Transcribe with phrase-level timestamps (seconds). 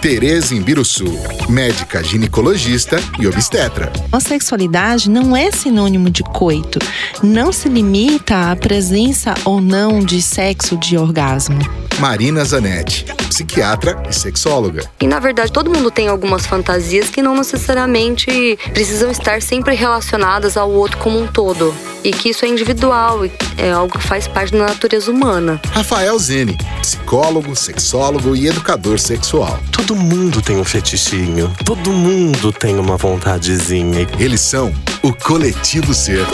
[0.00, 1.18] Tereza Imbiruçu,
[1.48, 3.92] médica ginecologista e obstetra.
[4.12, 6.78] A sexualidade não é sinônimo de coito.
[7.22, 11.58] Não se limita à presença ou não de sexo de orgasmo.
[11.98, 14.88] Marina Zanetti, psiquiatra e sexóloga.
[15.00, 20.56] E na verdade, todo mundo tem algumas fantasias que não necessariamente precisam estar sempre relacionadas
[20.56, 21.74] ao outro como um todo.
[22.02, 23.20] E que isso é individual,
[23.56, 25.60] é algo que faz parte da natureza humana.
[25.72, 29.43] Rafael Zene, psicólogo, sexólogo e educador sexual.
[29.72, 34.06] Todo mundo tem um fetichinho, todo mundo tem uma vontadezinha.
[34.18, 36.24] Eles são o Coletivo Ser.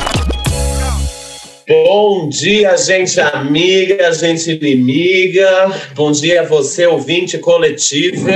[1.69, 5.69] Bom dia, gente amiga, gente inimiga.
[5.94, 8.28] Bom dia a você, ouvinte coletivo.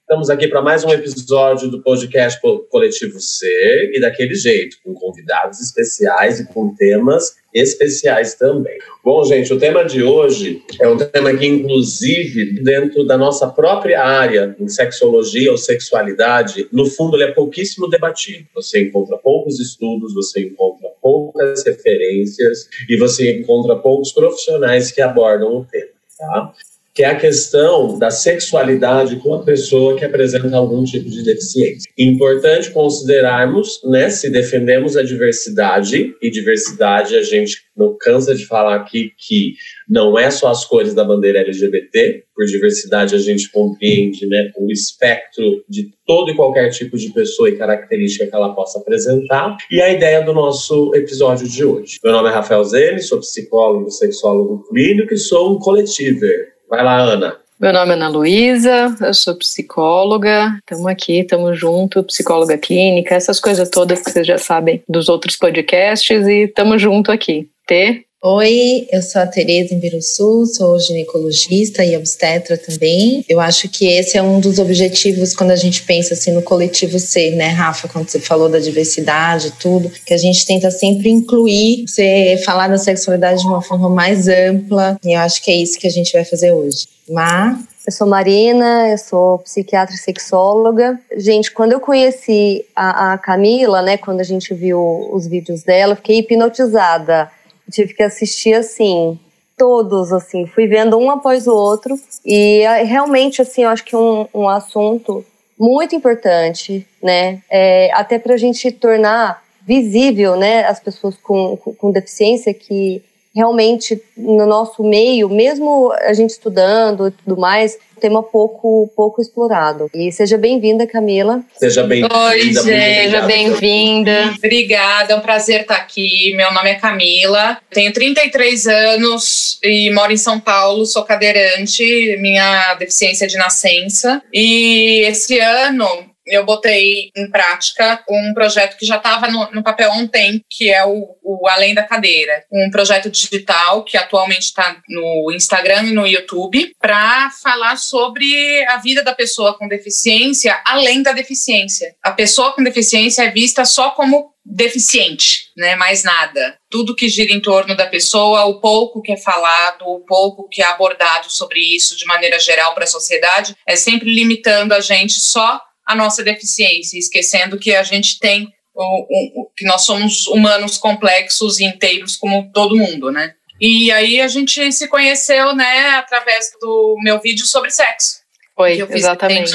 [0.00, 3.46] Estamos aqui para mais um episódio do podcast Coletivo C
[3.94, 8.78] e daquele jeito, com convidados especiais e com temas especiais também.
[9.04, 14.02] Bom, gente, o tema de hoje é um tema que, inclusive, dentro da nossa própria
[14.02, 18.46] área, em sexologia ou sexualidade, no fundo, ele é pouquíssimo debatido.
[18.54, 25.56] Você encontra poucos estudos, você encontra poucas referências e você encontra poucos profissionais que abordam
[25.56, 25.92] o tema.
[26.18, 26.52] Tá?
[26.94, 31.90] Que é a questão da sexualidade com a pessoa que apresenta algum tipo de deficiência.
[31.98, 38.76] Importante considerarmos, né, se defendemos a diversidade, e diversidade a gente não cansa de falar
[38.76, 39.54] aqui que
[39.88, 44.70] não é só as cores da bandeira LGBT, por diversidade a gente compreende né, o
[44.70, 49.80] espectro de todo e qualquer tipo de pessoa e característica que ela possa apresentar, e
[49.80, 51.98] a ideia do nosso episódio de hoje.
[52.04, 57.00] Meu nome é Rafael Zene, sou psicólogo, sexólogo clínico e sou um coletiver Vai lá,
[57.00, 57.36] Ana.
[57.60, 63.38] Meu nome é Ana Luísa, eu sou psicóloga, estamos aqui, estamos junto, psicóloga clínica, essas
[63.38, 67.46] coisas todas que vocês já sabem dos outros podcasts e estamos junto aqui.
[67.66, 68.06] T.
[68.24, 73.24] Oi, eu sou a Tereza Imbiruçu, sou ginecologista e obstetra também.
[73.28, 77.00] Eu acho que esse é um dos objetivos quando a gente pensa assim no coletivo
[77.00, 81.84] C, né, Rafa, quando você falou da diversidade tudo, que a gente tenta sempre incluir,
[81.84, 85.76] você falar da sexualidade de uma forma mais ampla, e eu acho que é isso
[85.76, 86.86] que a gente vai fazer hoje.
[87.10, 90.96] Mas eu sou Marina, eu sou psiquiatra e sexóloga.
[91.16, 95.96] Gente, quando eu conheci a, a Camila, né, quando a gente viu os vídeos dela,
[95.96, 97.28] fiquei hipnotizada
[97.70, 99.18] tive que assistir assim
[99.56, 100.46] todos assim.
[100.46, 101.94] Fui vendo um após o outro.
[102.24, 105.24] E é, realmente assim eu acho que um, um assunto
[105.58, 107.42] muito importante né?
[107.50, 113.02] É, até para a gente tornar visível né as pessoas com, com, com deficiência que
[113.34, 119.88] realmente no nosso meio, mesmo a gente estudando e tudo mais, tema pouco pouco explorado.
[119.94, 121.40] E seja bem-vinda, Camila.
[121.56, 122.14] Seja bem-vinda.
[122.14, 124.34] Oi, seja bem-vinda.
[124.36, 126.34] Obrigada, é um prazer estar aqui.
[126.36, 132.74] Meu nome é Camila, tenho 33 anos e moro em São Paulo, sou cadeirante, minha
[132.74, 134.22] deficiência é de nascença.
[134.32, 139.90] E esse ano eu botei em prática um projeto que já estava no, no, papel
[140.08, 142.44] tempo, que é o, o, Além da Cadeira.
[142.50, 148.78] Um projeto digital que atualmente está no Instagram e no YouTube, para falar sobre a
[148.78, 151.94] vida da pessoa com deficiência além da deficiência.
[152.02, 155.76] A pessoa com deficiência é vista só como deficiente, né?
[155.76, 156.56] Mais nada.
[156.70, 160.62] Tudo que gira em torno da pessoa, o pouco que é falado, o pouco que
[160.62, 165.14] é abordado sobre isso de maneira geral para a sociedade, é sempre limitando a gente
[165.14, 170.78] só a nossa deficiência, esquecendo que a gente tem o, o, que nós somos humanos
[170.78, 173.34] complexos e inteiros como todo mundo, né?
[173.60, 178.22] E aí a gente se conheceu, né, através do meu vídeo sobre sexo.
[178.56, 179.52] Foi, que eu fiz exatamente.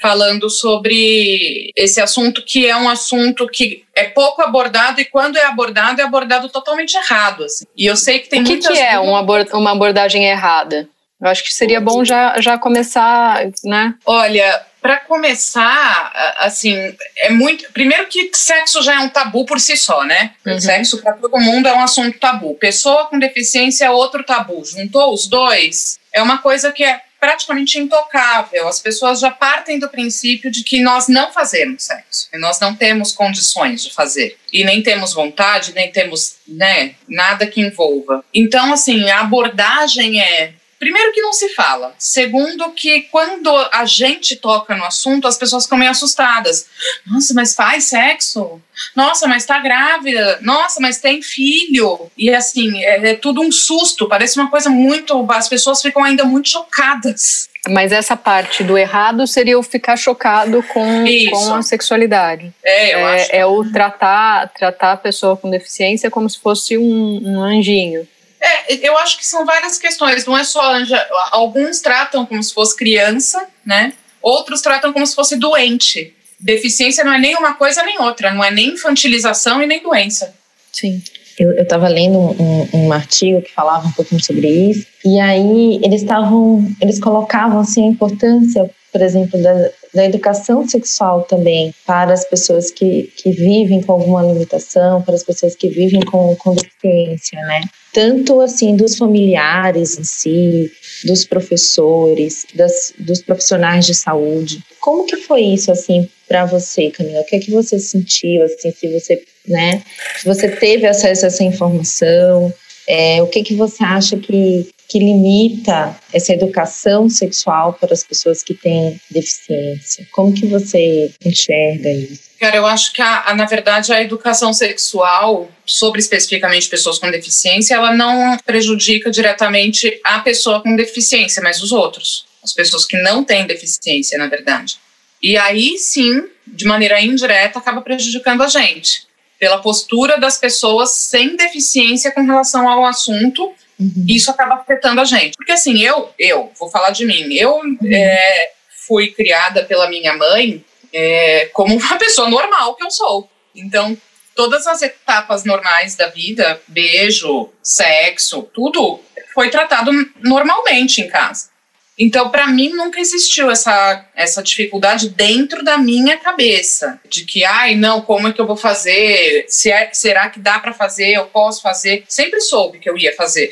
[0.00, 5.44] Falando sobre esse assunto que é um assunto que é pouco abordado e quando é
[5.44, 7.44] abordado, é abordado totalmente errado.
[7.44, 7.64] Assim.
[7.76, 10.88] E eu sei que tem O que, que é uma abordagem errada?
[11.20, 13.94] Eu acho que seria bom já, já começar, né?
[14.04, 17.72] Olha, para começar, assim, é muito.
[17.72, 20.30] Primeiro que sexo já é um tabu por si só, né?
[20.46, 20.60] Uhum.
[20.60, 22.54] Sexo para todo mundo é um assunto tabu.
[22.54, 24.64] Pessoa com deficiência é outro tabu.
[24.64, 28.68] Juntou os dois, é uma coisa que é praticamente intocável.
[28.68, 32.72] As pessoas já partem do princípio de que nós não fazemos sexo, e nós não
[32.72, 38.24] temos condições de fazer, e nem temos vontade, nem temos né, nada que envolva.
[38.32, 41.94] Então, assim, a abordagem é Primeiro que não se fala.
[41.98, 46.66] Segundo que quando a gente toca no assunto, as pessoas ficam meio assustadas.
[47.06, 48.60] Nossa, mas faz sexo?
[48.94, 50.38] Nossa, mas tá grávida?
[50.42, 52.10] Nossa, mas tem filho?
[52.16, 54.08] E assim, é, é tudo um susto.
[54.08, 55.26] Parece uma coisa muito...
[55.30, 57.48] As pessoas ficam ainda muito chocadas.
[57.68, 62.52] Mas essa parte do errado seria o ficar chocado com, com a sexualidade.
[62.62, 63.28] É, eu é, acho.
[63.32, 68.06] É o tratar, tratar a pessoa com deficiência como se fosse um, um anjinho.
[68.40, 71.04] É, eu acho que são várias questões, não é só anja.
[71.30, 73.92] Alguns tratam como se fosse criança, né?
[74.20, 76.14] Outros tratam como se fosse doente.
[76.38, 80.34] Deficiência não é nem uma coisa nem outra, não é nem infantilização e nem doença.
[80.72, 81.02] Sim.
[81.38, 86.00] Eu estava lendo um, um, artigo que falava um pouquinho sobre isso, e aí eles
[86.00, 92.24] estavam, eles colocavam assim a importância, por exemplo, da, da educação sexual também para as
[92.24, 97.40] pessoas que, que vivem com alguma limitação, para as pessoas que vivem com, com deficiência,
[97.40, 97.62] né?
[97.96, 100.70] tanto assim dos familiares em si,
[101.06, 104.62] dos professores, das, dos profissionais de saúde.
[104.78, 107.22] Como que foi isso assim para você, Camila?
[107.22, 109.82] O que é que você sentiu assim, se você, né,
[110.18, 112.52] se você teve acesso a essa informação?
[112.86, 118.42] É, o que que você acha que que limita essa educação sexual para as pessoas
[118.42, 120.06] que têm deficiência?
[120.12, 122.26] Como que você enxerga isso?
[122.38, 127.10] Cara, eu acho que, a, a, na verdade, a educação sexual, sobre especificamente pessoas com
[127.10, 132.26] deficiência, ela não prejudica diretamente a pessoa com deficiência, mas os outros.
[132.44, 134.78] As pessoas que não têm deficiência, na verdade.
[135.22, 139.06] E aí, sim, de maneira indireta, acaba prejudicando a gente.
[139.38, 144.04] Pela postura das pessoas sem deficiência com relação ao assunto, uhum.
[144.08, 145.36] isso acaba afetando a gente.
[145.36, 147.78] Porque, assim, eu, eu vou falar de mim, eu uhum.
[147.92, 148.50] é,
[148.86, 153.28] fui criada pela minha mãe é, como uma pessoa normal que eu sou.
[153.54, 153.96] Então,
[154.34, 159.00] todas as etapas normais da vida, beijo, sexo, tudo
[159.34, 159.90] foi tratado
[160.22, 161.48] normalmente em casa.
[161.98, 167.74] Então, para mim, nunca existiu essa, essa dificuldade dentro da minha cabeça, de que, ai,
[167.74, 169.46] não, como é que eu vou fazer?
[169.48, 171.12] Se é, será que dá para fazer?
[171.12, 172.04] Eu posso fazer?
[172.06, 173.48] Sempre soube que eu ia fazer.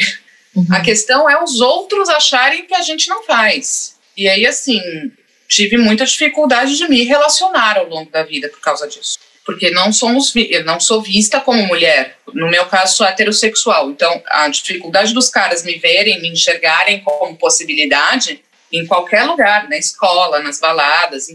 [0.55, 0.67] Uhum.
[0.70, 3.96] A questão é os outros acharem que a gente não faz.
[4.14, 4.81] E aí, assim,
[5.49, 9.19] tive muita dificuldade de me relacionar ao longo da vida por causa disso.
[9.44, 12.17] Porque não somos, eu não sou vista como mulher.
[12.32, 13.91] No meu caso, sou heterossexual.
[13.91, 18.43] Então, a dificuldade dos caras me verem, me enxergarem como possibilidade
[18.73, 21.29] em qualquer lugar, na escola, nas baladas,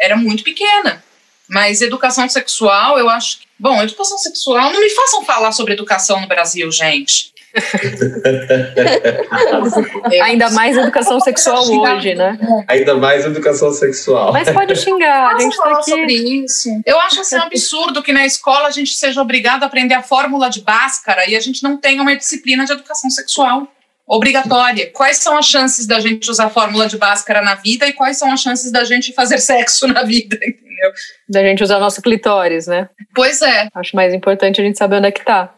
[0.00, 1.04] era muito pequena.
[1.48, 3.46] Mas educação sexual, eu acho que.
[3.58, 7.29] Bom, educação sexual, não me façam falar sobre educação no Brasil, gente.
[10.22, 12.38] Ainda mais educação sexual hoje, né?
[12.68, 14.32] Ainda mais educação sexual.
[14.32, 15.90] Mas pode xingar, a gente tá aqui.
[15.90, 16.68] sobre isso.
[16.86, 20.02] Eu acho assim um absurdo que na escola a gente seja obrigado a aprender a
[20.02, 23.66] fórmula de Bhaskara e a gente não tenha uma disciplina de educação sexual
[24.06, 24.90] obrigatória.
[24.92, 28.18] Quais são as chances da gente usar a fórmula de Bhaskara na vida e quais
[28.18, 30.92] são as chances da gente fazer sexo na vida, entendeu?
[31.28, 32.88] Da gente usar nosso clitóris, né?
[33.14, 33.68] Pois é.
[33.74, 35.54] Acho mais importante a gente saber onde é que tá.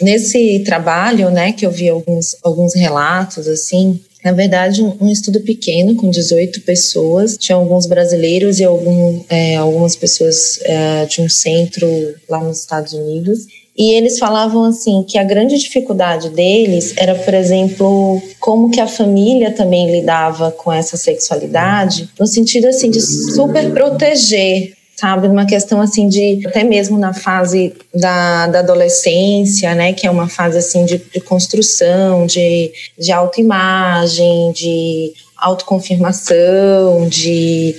[0.00, 5.40] Nesse trabalho, né, que eu vi alguns, alguns relatos, assim, na verdade, um, um, estudo
[5.40, 11.28] pequeno, com 18 pessoas, tinha alguns brasileiros e algum, é, algumas pessoas é, de um
[11.28, 11.86] centro
[12.28, 13.46] lá nos Estados Unidos.
[13.78, 18.86] E eles falavam assim que a grande dificuldade deles era, por exemplo, como que a
[18.86, 25.28] família também lidava com essa sexualidade, no sentido assim de super proteger sabe?
[25.28, 29.92] Uma questão assim de, até mesmo na fase da, da adolescência, né?
[29.92, 37.76] Que é uma fase assim de, de construção, de, de autoimagem, de autoconfirmação, de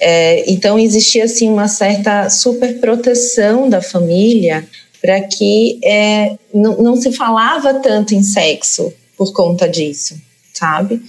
[0.00, 4.64] é, então existia assim uma certa superproteção da família
[5.02, 10.14] para que é, não, não se falava tanto em sexo por conta disso
[10.60, 11.00] sabe?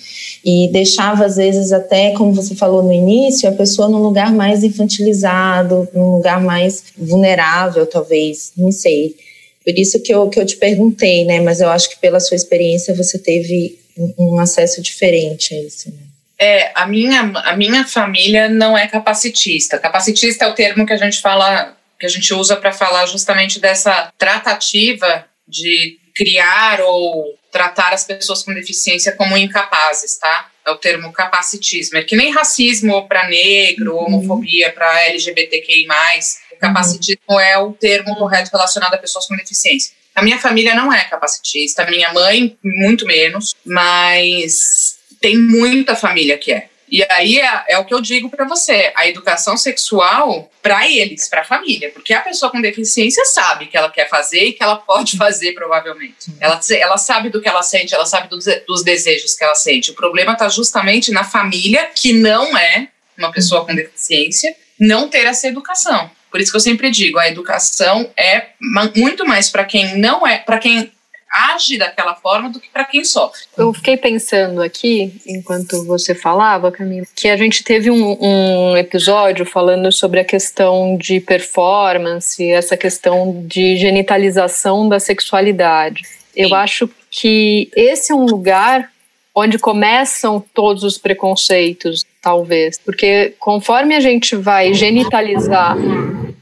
[0.43, 4.63] E deixava, às vezes, até, como você falou no início, a pessoa num lugar mais
[4.63, 9.15] infantilizado, num lugar mais vulnerável, talvez, não sei.
[9.63, 11.39] Por isso que eu, que eu te perguntei, né?
[11.39, 13.79] Mas eu acho que pela sua experiência você teve
[14.17, 15.97] um, acesso diferente a isso, né?
[16.39, 19.77] É, a minha, a minha família não é capacitista.
[19.77, 23.59] Capacitista é o termo que a gente fala, que a gente usa para falar justamente
[23.59, 30.51] dessa tratativa de criar ou tratar as pessoas com deficiência como incapazes, tá?
[30.65, 31.97] É o termo capacitismo.
[31.97, 34.05] É que nem racismo para negro, uhum.
[34.05, 35.87] homofobia para LGBTQI.
[36.51, 37.39] O capacitismo uhum.
[37.39, 39.93] é o termo correto relacionado a pessoas com deficiência.
[40.13, 46.51] A minha família não é capacitista, minha mãe, muito menos, mas tem muita família que
[46.51, 46.67] é.
[46.91, 51.29] E aí é, é o que eu digo para você: a educação sexual para eles,
[51.29, 54.61] para a família, porque a pessoa com deficiência sabe que ela quer fazer e que
[54.61, 56.31] ela pode fazer, provavelmente.
[56.39, 59.91] Ela, ela sabe do que ela sente, ela sabe dos, dos desejos que ela sente.
[59.91, 65.25] O problema está justamente na família, que não é uma pessoa com deficiência, não ter
[65.25, 66.11] essa educação.
[66.29, 68.47] Por isso que eu sempre digo, a educação é
[68.95, 70.91] muito mais para quem não é, para quem
[71.31, 73.41] age daquela forma do que para quem sofre.
[73.57, 79.45] Eu fiquei pensando aqui, enquanto você falava, Camila, que a gente teve um, um episódio
[79.45, 86.05] falando sobre a questão de performance, essa questão de genitalização da sexualidade.
[86.05, 86.17] Sim.
[86.35, 88.91] Eu acho que esse é um lugar
[89.33, 95.77] onde começam todos os preconceitos, talvez, porque conforme a gente vai genitalizar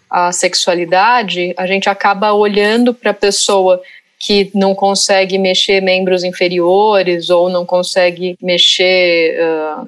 [0.10, 3.80] a sexualidade, a gente acaba olhando para a pessoa
[4.20, 9.38] que não consegue mexer membros inferiores ou não consegue mexer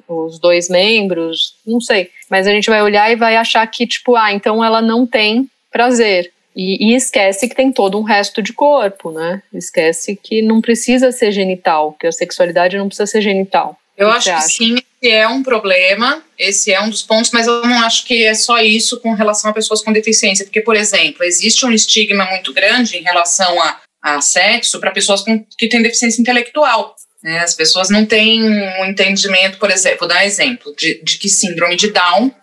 [0.08, 2.10] uh, os dois membros, não sei.
[2.30, 5.48] Mas a gente vai olhar e vai achar que, tipo, ah, então ela não tem
[5.70, 6.32] prazer.
[6.56, 9.42] E, e esquece que tem todo um resto de corpo, né?
[9.52, 13.76] Esquece que não precisa ser genital, que a sexualidade não precisa ser genital.
[13.96, 14.48] Eu acho que acha?
[14.48, 18.24] sim, esse é um problema, esse é um dos pontos, mas eu não acho que
[18.24, 22.24] é só isso com relação a pessoas com deficiência, porque, por exemplo, existe um estigma
[22.26, 26.96] muito grande em relação a a sexo para pessoas com, que têm deficiência intelectual.
[27.22, 27.38] Né?
[27.38, 31.28] As pessoas não têm um entendimento, por exemplo, vou dar um exemplo, de, de que
[31.28, 32.34] síndrome de Down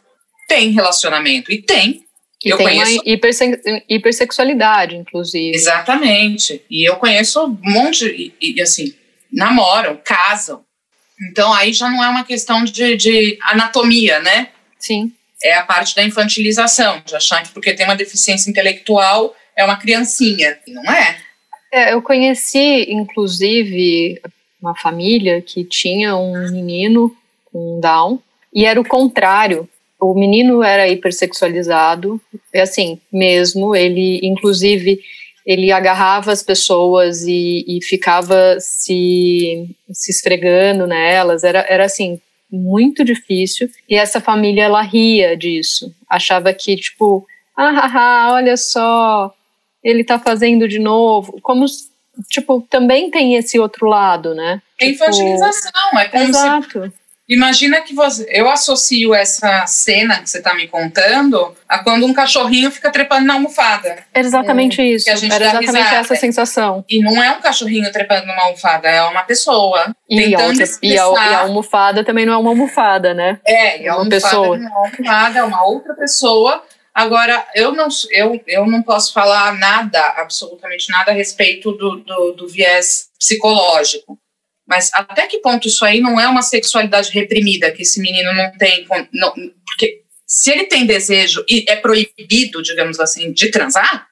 [0.48, 1.52] tem relacionamento.
[1.52, 2.04] E tem.
[2.44, 2.94] E eu tem conheço...
[2.94, 5.54] uma hiperse hipersexualidade, inclusive.
[5.54, 6.64] Exatamente.
[6.70, 8.94] E eu conheço um monte, e, e assim,
[9.32, 10.64] namoram, casam.
[11.30, 14.48] Então aí já não é uma questão de, de anatomia, né?
[14.80, 15.12] Sim.
[15.44, 19.78] É a parte da infantilização, de achar que porque tem uma deficiência intelectual é uma
[19.78, 20.58] criancinha.
[20.66, 21.18] E não é.
[21.72, 24.20] É, eu conheci, inclusive,
[24.62, 28.20] uma família que tinha um menino com Down,
[28.54, 29.68] e era o contrário.
[30.00, 32.20] O menino era hipersexualizado,
[32.54, 35.00] é assim, mesmo, ele, inclusive,
[35.46, 42.20] ele agarrava as pessoas e, e ficava se, se esfregando nelas, era, era assim,
[42.52, 49.34] muito difícil, e essa família, ela ria disso, achava que, tipo, ah, olha só,
[49.84, 51.66] ele tá fazendo de novo, como
[52.30, 54.62] tipo, também tem esse outro lado, né?
[54.78, 56.84] Tipo, infantilização, é como Exato.
[56.84, 56.94] Se,
[57.30, 62.14] imagina que você, eu associo essa cena que você tá me contando a quando um
[62.14, 64.04] cachorrinho fica trepando na almofada.
[64.14, 65.10] É exatamente é, isso.
[65.10, 65.96] Era exatamente risada.
[65.96, 66.84] essa sensação.
[66.90, 69.96] E não é um cachorrinho trepando numa almofada, é uma pessoa.
[70.10, 73.40] E, a, outra, e, a, e a, almofada também não é uma almofada, né?
[73.46, 74.58] É, é uma pessoa.
[74.58, 76.64] Não é uma almofada, é uma outra pessoa
[77.00, 82.34] Agora, eu não, eu, eu não posso falar nada, absolutamente nada, a respeito do, do,
[82.34, 84.20] do viés psicológico.
[84.68, 88.52] Mas até que ponto isso aí não é uma sexualidade reprimida, que esse menino não
[88.58, 88.86] tem.
[89.14, 89.34] Não,
[89.66, 94.06] porque se ele tem desejo e é proibido, digamos assim, de transar,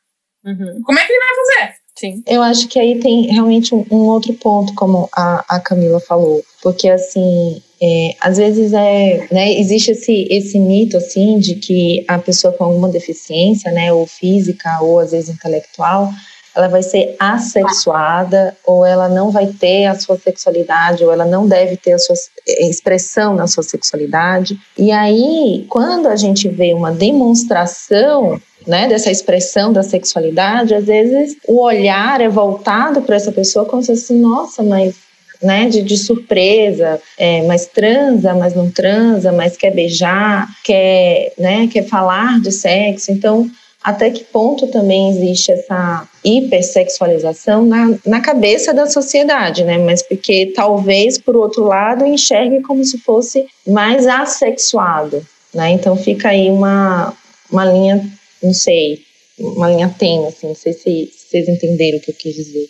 [0.46, 0.82] uhum.
[0.86, 1.74] como é que ele vai fazer?
[2.00, 2.24] Sim.
[2.26, 6.42] Eu acho que aí tem realmente um, um outro ponto, como a, a Camila falou.
[6.62, 12.18] Porque, assim, é, às vezes é, né, existe esse, esse mito assim de que a
[12.18, 16.12] pessoa com alguma deficiência, né, ou física ou às vezes intelectual,
[16.56, 21.48] ela vai ser assexuada ou ela não vai ter a sua sexualidade ou ela não
[21.48, 22.16] deve ter a sua
[22.48, 24.60] expressão na sua sexualidade.
[24.76, 31.38] E aí, quando a gente vê uma demonstração né, dessa expressão da sexualidade, às vezes
[31.48, 34.96] o olhar é voltado para essa pessoa como se assim, nossa, mas
[35.42, 41.68] né, de, de surpresa, é, mas transa, mas não transa, mas quer beijar, quer, né,
[41.72, 43.12] quer falar de sexo.
[43.12, 43.50] Então,
[43.84, 49.78] até que ponto também existe essa hipersexualização na, na cabeça da sociedade, né?
[49.78, 55.72] Mas porque talvez, por outro lado, enxergue como se fosse mais assexuado, né?
[55.72, 57.14] Então fica aí uma,
[57.50, 58.06] uma linha,
[58.44, 59.00] não sei,
[59.40, 62.68] uma linha tênue, assim, não sei se vocês entenderam o que eu quis dizer.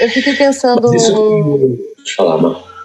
[0.00, 1.78] Eu fiquei pensando isso,
[2.14, 2.38] falar,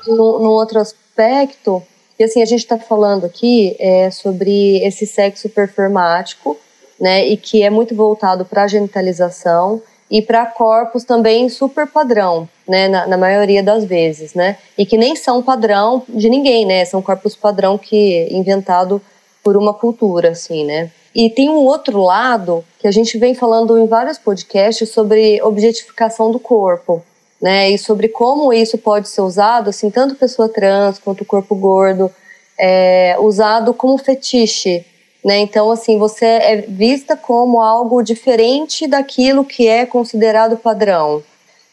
[0.08, 1.82] no, no, outro aspecto,
[2.18, 6.58] e assim, a gente está falando aqui é, sobre esse sexo performático,
[7.00, 12.48] né, e que é muito voltado para a genitalização e para corpos também super padrão,
[12.68, 16.86] né, na, na, maioria das vezes, né, e que nem são padrão de ninguém, né,
[16.86, 19.02] são corpos padrão que inventado
[19.44, 20.92] por uma cultura, assim, né.
[21.16, 26.32] E tem um outro lado que a gente vem falando em vários podcasts sobre objetificação
[26.32, 27.04] do corpo,
[27.44, 27.70] né?
[27.72, 32.10] E sobre como isso pode ser usado, assim, tanto pessoa trans quanto corpo gordo,
[32.58, 34.86] é, usado como fetiche,
[35.26, 35.40] né?
[35.40, 41.22] Então, assim, você é vista como algo diferente daquilo que é considerado padrão.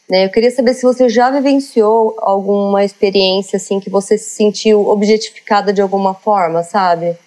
[0.09, 0.25] Né?
[0.25, 5.71] Eu queria saber se você já vivenciou alguma experiência assim que você se sentiu objetificada
[5.71, 7.17] de alguma forma, sabe?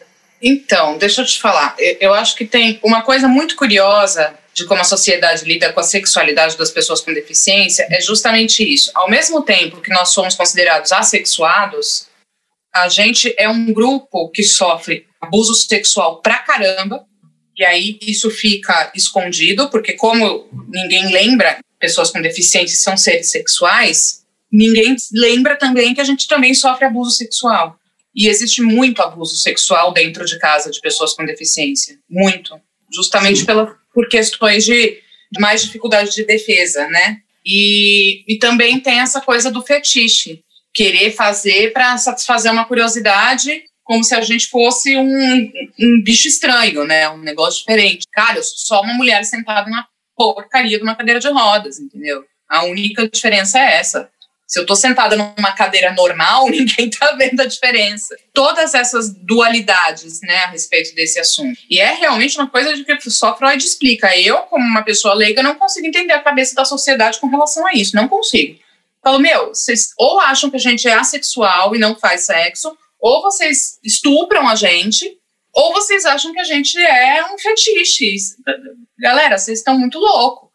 [0.43, 1.75] Então, deixa eu te falar.
[1.79, 5.85] Eu acho que tem uma coisa muito curiosa de como a sociedade lida com a
[5.85, 8.91] sexualidade das pessoas com deficiência é justamente isso.
[8.95, 12.07] Ao mesmo tempo que nós somos considerados assexuados,
[12.73, 17.05] a gente é um grupo que sofre abuso sexual pra caramba,
[17.57, 24.25] e aí isso fica escondido, porque como ninguém lembra pessoas com deficiência são seres sexuais,
[24.51, 27.77] ninguém lembra também que a gente também sofre abuso sexual.
[28.15, 31.99] E existe muito abuso sexual dentro de casa de pessoas com deficiência.
[32.09, 32.61] Muito.
[32.93, 34.99] Justamente pela, por questões de,
[35.33, 37.19] de mais dificuldade de defesa, né?
[37.47, 40.43] E, e também tem essa coisa do fetiche.
[40.75, 46.85] Querer fazer para satisfazer uma curiosidade, como se a gente fosse um, um bicho estranho,
[46.85, 47.09] né?
[47.11, 48.07] Um negócio diferente.
[48.13, 49.87] Cara, eu sou só uma mulher sentada numa
[50.17, 52.25] porcaria de uma cadeira de rodas, entendeu?
[52.49, 54.11] A única diferença é essa.
[54.47, 58.17] Se eu tô sentada numa cadeira normal, ninguém tá vendo a diferença.
[58.33, 61.59] Todas essas dualidades, né, a respeito desse assunto.
[61.71, 64.17] E é realmente uma coisa de que só Freud explica.
[64.19, 67.73] Eu, como uma pessoa leiga, não consigo entender a cabeça da sociedade com relação a
[67.73, 67.97] isso.
[67.97, 68.59] Não consigo.
[69.03, 73.21] Falo, meu, vocês ou acham que a gente é assexual e não faz sexo, ou
[73.21, 75.19] vocês estupram a gente,
[75.53, 78.17] ou vocês acham que a gente é um fetiche.
[78.99, 80.49] Galera, vocês estão muito loucos.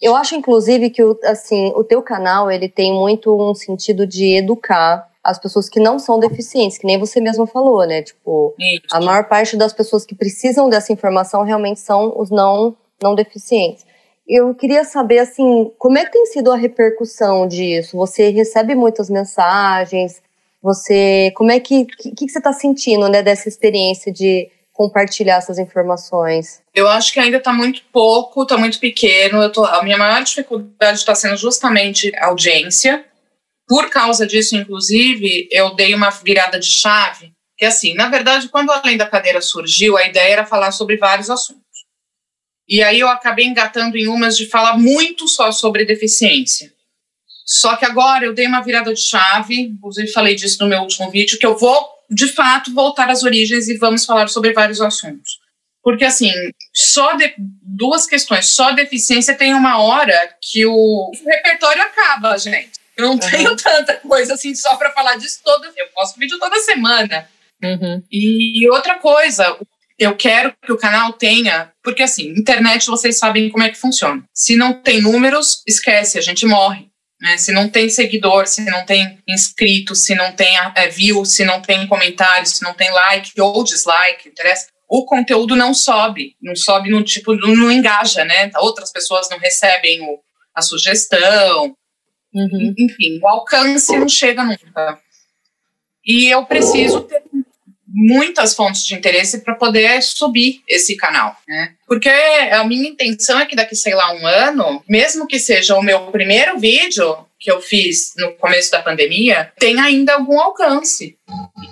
[0.00, 4.36] Eu acho, inclusive, que o, assim, o teu canal ele tem muito um sentido de
[4.36, 8.02] educar as pessoas que não são deficientes, que nem você mesmo falou, né?
[8.02, 8.54] Tipo,
[8.90, 13.84] a maior parte das pessoas que precisam dessa informação realmente são os não, não deficientes.
[14.26, 17.96] Eu queria saber, assim, como é que tem sido a repercussão disso?
[17.96, 20.22] Você recebe muitas mensagens?
[20.62, 25.58] Você, como é que, que, que você está sentindo, né, dessa experiência de compartilhar essas
[25.58, 26.62] informações?
[26.72, 29.50] Eu acho que ainda está muito pouco, está muito pequeno.
[29.50, 33.04] Tô, a minha maior dificuldade está sendo justamente audiência.
[33.66, 37.32] Por causa disso, inclusive, eu dei uma virada de chave.
[37.56, 41.28] Que assim, na verdade, quando Além da Cadeira surgiu, a ideia era falar sobre vários
[41.28, 41.64] assuntos.
[42.68, 46.72] E aí eu acabei engatando em umas de falar muito só sobre deficiência.
[47.44, 51.10] Só que agora eu dei uma virada de chave, inclusive falei disso no meu último
[51.10, 55.38] vídeo, que eu vou, de fato, voltar às origens e vamos falar sobre vários assuntos.
[55.82, 56.30] Porque, assim,
[56.74, 58.46] só de, duas questões.
[58.46, 62.72] Só deficiência tem uma hora que o, o repertório acaba, gente.
[62.96, 63.18] Eu não uhum.
[63.18, 65.72] tenho tanta coisa assim só para falar disso toda.
[65.76, 67.28] Eu posto vídeo toda semana.
[67.62, 68.02] Uhum.
[68.10, 69.56] E outra coisa,
[69.98, 74.22] eu quero que o canal tenha, porque assim, internet vocês sabem como é que funciona.
[74.32, 76.88] Se não tem números, esquece, a gente morre.
[77.20, 77.36] Né?
[77.36, 81.60] Se não tem seguidor, se não tem inscrito, se não tem é, view, se não
[81.60, 86.90] tem comentário, se não tem like ou dislike, interessa, o conteúdo não sobe, não sobe
[86.90, 88.50] no tipo, não, não engaja, né?
[88.56, 90.18] Outras pessoas não recebem o,
[90.54, 91.76] a sugestão,
[92.32, 92.74] uhum.
[92.78, 94.98] enfim, o alcance não chega nunca.
[96.04, 97.22] E eu preciso ter
[98.00, 101.72] muitas fontes de interesse para poder subir esse canal, né?
[101.84, 105.82] Porque a minha intenção é que daqui, sei lá, um ano, mesmo que seja o
[105.82, 111.16] meu primeiro vídeo que eu fiz no começo da pandemia, tenha ainda algum alcance.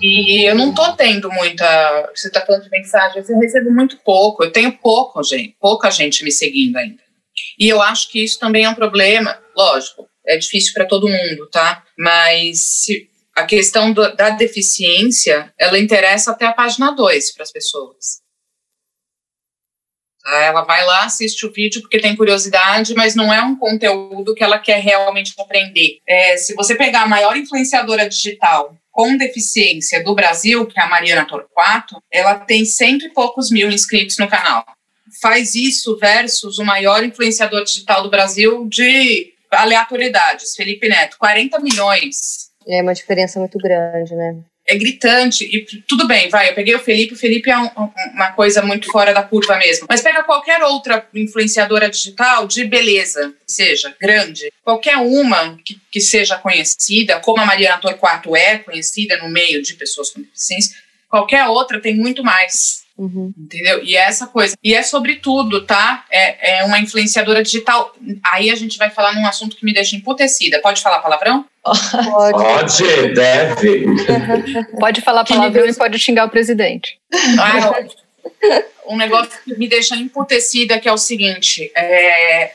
[0.01, 2.09] E eu não tô tendo muita.
[2.13, 4.43] Você tá falando de mensagens, eu recebo muito pouco.
[4.43, 7.01] Eu tenho pouco, gente, pouca gente me seguindo ainda.
[7.57, 9.37] E eu acho que isso também é um problema.
[9.55, 11.83] Lógico, é difícil para todo mundo, tá?
[11.97, 17.51] Mas se, a questão do, da deficiência, ela interessa até a página 2 para as
[17.51, 18.19] pessoas.
[20.23, 20.41] Tá?
[20.41, 24.43] Ela vai lá, assiste o vídeo porque tem curiosidade, mas não é um conteúdo que
[24.43, 25.99] ela quer realmente aprender.
[26.07, 30.89] É, se você pegar a maior influenciadora digital com deficiência do Brasil, que é a
[30.89, 34.65] Mariana Torquato, ela tem cento e poucos mil inscritos no canal.
[35.21, 42.46] Faz isso versus o maior influenciador digital do Brasil de aleatoriedades, Felipe Neto, 40 milhões
[42.67, 44.35] é uma diferença muito grande, né?
[44.69, 47.69] É gritante, e tudo bem, vai, eu peguei o Felipe, o Felipe é um,
[48.13, 49.87] uma coisa muito fora da curva mesmo.
[49.87, 56.37] Mas pega qualquer outra influenciadora digital de beleza, seja grande, qualquer uma que, que seja
[56.37, 60.75] conhecida, como a Mariana Torquato é conhecida no meio de pessoas com deficiência,
[61.09, 63.31] qualquer outra tem muito mais Uhum.
[63.37, 63.83] Entendeu?
[63.83, 64.55] E é essa coisa.
[64.63, 66.03] E é sobre tudo, tá?
[66.09, 67.95] É, é uma influenciadora digital.
[68.23, 70.59] Aí a gente vai falar num assunto que me deixa emputecida.
[70.59, 71.45] Pode falar palavrão?
[72.05, 73.85] Pode, pode deve.
[74.79, 76.99] pode falar palavrão e pode xingar o presidente.
[77.39, 77.83] Ah,
[78.87, 82.51] um negócio que me deixa emputecida que é o seguinte: é,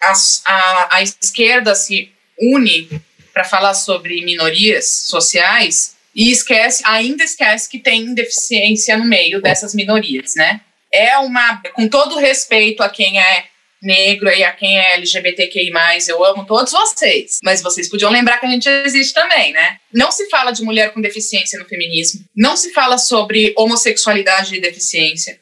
[0.00, 0.12] a,
[0.46, 2.88] a, a esquerda se une
[3.32, 9.74] para falar sobre minorias sociais e esquece, ainda esquece que tem deficiência no meio dessas
[9.74, 10.60] minorias, né?
[10.92, 13.44] É uma, com todo respeito a quem é
[13.82, 15.70] negro e a quem é LGBTQI+,
[16.08, 19.78] eu amo todos vocês, mas vocês podiam lembrar que a gente existe também, né?
[19.92, 24.60] Não se fala de mulher com deficiência no feminismo, não se fala sobre homossexualidade e
[24.60, 25.38] deficiência,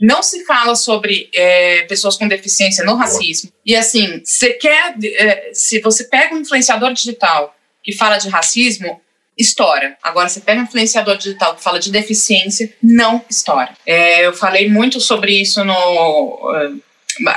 [0.00, 3.50] não se fala sobre é, pessoas com deficiência no racismo.
[3.66, 9.00] E assim, você quer, é, se você pega um influenciador digital que fala de racismo,
[9.36, 9.96] estoura.
[10.02, 13.70] Agora, você pega um influenciador digital que fala de deficiência, não estoura.
[13.86, 16.74] É, eu falei muito sobre isso no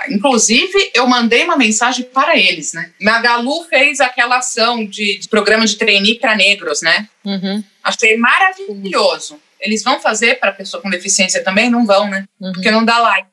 [0.10, 2.92] Inclusive, eu mandei uma mensagem para eles, né?
[3.00, 7.08] Magalu fez aquela ação de, de programa de trainee para negros, né?
[7.24, 7.64] Uhum.
[7.84, 9.40] Achei maravilhoso.
[9.60, 11.70] Eles vão fazer para pessoa com deficiência também?
[11.70, 12.26] Não vão, né?
[12.40, 12.52] Uhum.
[12.54, 13.28] Porque não dá like.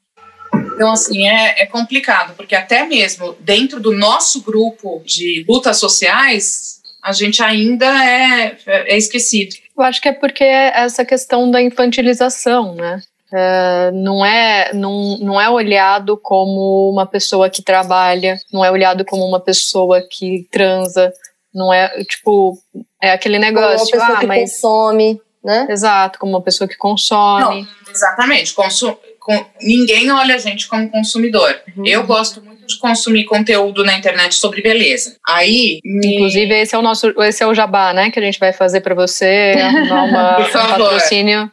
[0.75, 6.81] Então, assim, é, é complicado, porque até mesmo dentro do nosso grupo de lutas sociais,
[7.03, 9.57] a gente ainda é, é esquecido.
[9.77, 13.01] Eu acho que é porque é essa questão da infantilização, né?
[13.31, 19.05] Uh, não é não, não é olhado como uma pessoa que trabalha, não é olhado
[19.05, 21.13] como uma pessoa que transa,
[21.55, 22.59] não é tipo
[23.03, 25.67] é aquele negócio como uma pessoa ah, que mas consome, né?
[25.69, 27.63] Exato, como uma pessoa que consome.
[27.63, 31.55] Não, exatamente, Consu com, ninguém olha a gente como consumidor.
[31.77, 31.87] Uhum.
[31.87, 35.17] Eu gosto muito de consumir conteúdo na internet sobre beleza.
[35.27, 36.15] Aí, me...
[36.15, 38.81] inclusive esse é o nosso, esse é o jabá, né, que a gente vai fazer
[38.81, 39.53] para você,
[39.91, 41.53] uma, um patrocínio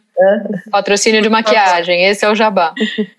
[0.72, 2.74] Patrocínio de maquiagem, esse é o jabá.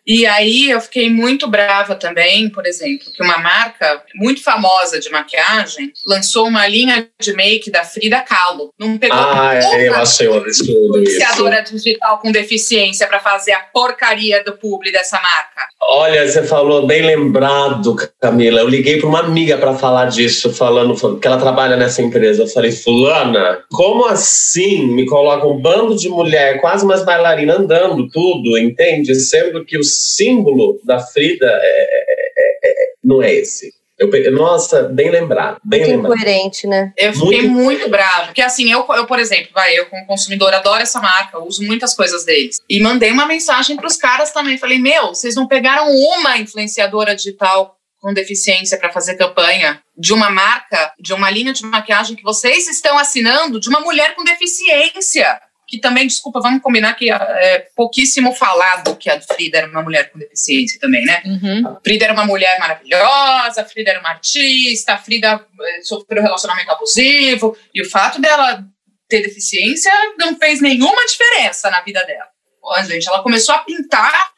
[0.06, 5.10] E aí eu fiquei muito brava também, por exemplo, que uma marca muito famosa de
[5.10, 8.72] maquiagem lançou uma linha de make da Frida Kahlo.
[8.78, 13.60] Não pegou ah, é, eu achei um absurdo influenciadora digital com deficiência para fazer a
[13.60, 15.66] porcaria do publi dessa marca.
[15.88, 18.60] Olha, você falou bem lembrado, Camila.
[18.60, 22.42] Eu liguei para uma amiga para falar disso, falando que ela trabalha nessa empresa.
[22.42, 28.08] Eu falei, fulana, como assim me coloca um bando de mulher quase umas bailarinas andando,
[28.08, 29.14] tudo, entende?
[29.14, 33.70] Sendo que o símbolo da Frida é, é, é, é não é esse.
[33.98, 35.58] Eu, nossa, bem lembrado.
[35.64, 36.14] Bem muito lembrado.
[36.14, 36.92] incoerente, né?
[36.98, 38.26] Eu fiquei muito, muito bravo.
[38.26, 41.94] Porque assim, eu, eu, por exemplo, vai, eu como consumidor adoro essa marca, uso muitas
[41.94, 42.60] coisas deles.
[42.68, 44.58] E mandei uma mensagem para os caras também.
[44.58, 50.30] Falei, meu, vocês não pegaram uma influenciadora digital com deficiência para fazer campanha de uma
[50.30, 55.40] marca, de uma linha de maquiagem que vocês estão assinando de uma mulher com deficiência
[55.66, 60.10] que também, desculpa, vamos combinar que é pouquíssimo falado que a Frida era uma mulher
[60.10, 61.22] com deficiência também, né?
[61.24, 61.76] Uhum.
[61.82, 67.82] Frida era uma mulher maravilhosa, Frida era uma artista, Frida eh, sofreu relacionamento abusivo, e
[67.82, 68.64] o fato dela
[69.08, 72.26] ter deficiência não fez nenhuma diferença na vida dela.
[72.60, 74.30] Pô, gente, ela começou a pintar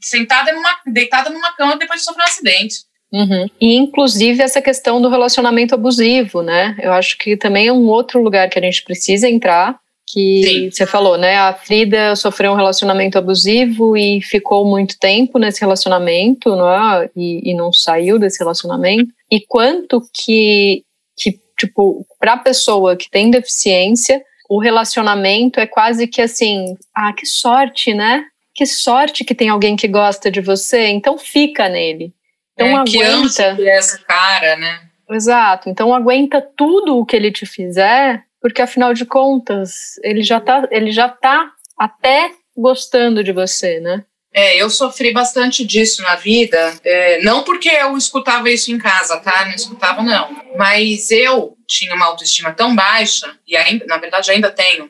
[0.00, 2.76] sentada numa, deitada numa cama depois de sofrer um acidente.
[3.12, 3.46] Uhum.
[3.60, 6.76] E inclusive essa questão do relacionamento abusivo, né?
[6.80, 9.78] Eu acho que também é um outro lugar que a gente precisa entrar,
[10.12, 10.70] que Sim.
[10.70, 11.36] você falou, né?
[11.36, 17.10] A Frida sofreu um relacionamento abusivo e ficou muito tempo nesse relacionamento, não é?
[17.16, 19.12] E, e não saiu desse relacionamento.
[19.30, 20.84] E quanto que,
[21.16, 27.12] que tipo, para a pessoa que tem deficiência, o relacionamento é quase que assim, ah,
[27.12, 28.24] que sorte, né?
[28.54, 32.12] Que sorte que tem alguém que gosta de você, então fica nele.
[32.54, 33.54] Então é, aguenta.
[33.54, 34.80] Que essa cara, né?
[35.08, 35.68] Exato.
[35.68, 40.66] Então aguenta tudo o que ele te fizer porque afinal de contas, ele já tá,
[40.70, 44.04] ele já tá até gostando de você, né?
[44.32, 49.18] É, eu sofri bastante disso na vida, é, não porque eu escutava isso em casa,
[49.18, 49.44] tá?
[49.44, 50.44] Não escutava, não.
[50.56, 54.88] Mas eu tinha uma autoestima tão baixa, e ainda, na verdade ainda tenho,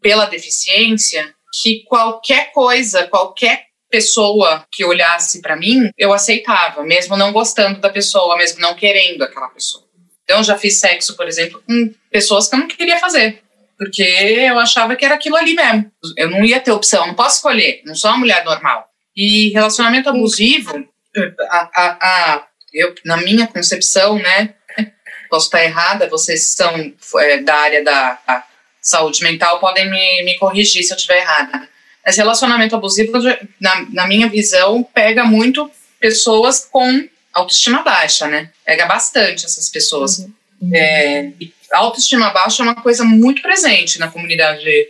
[0.00, 7.32] pela deficiência, que qualquer coisa, qualquer pessoa que olhasse para mim, eu aceitava, mesmo não
[7.32, 9.84] gostando da pessoa, mesmo não querendo aquela pessoa.
[10.24, 13.42] Então, já fiz sexo, por exemplo, com pessoas que eu não queria fazer.
[13.76, 15.90] Porque eu achava que era aquilo ali mesmo.
[16.16, 18.88] Eu não ia ter opção, não posso escolher, não sou uma mulher normal.
[19.16, 20.86] E relacionamento abusivo,
[21.50, 24.54] a, a, a, eu, na minha concepção, né?
[25.28, 28.44] Posso estar errada, vocês são é, da área da
[28.80, 31.68] saúde mental, podem me, me corrigir se eu estiver errada.
[32.04, 33.12] Mas relacionamento abusivo,
[33.60, 38.50] na, na minha visão, pega muito pessoas com autoestima baixa, né?
[38.64, 40.18] Pega bastante essas pessoas.
[40.60, 40.70] Uhum.
[40.74, 41.30] É,
[41.72, 44.88] autoestima baixa é uma coisa muito presente na comunidade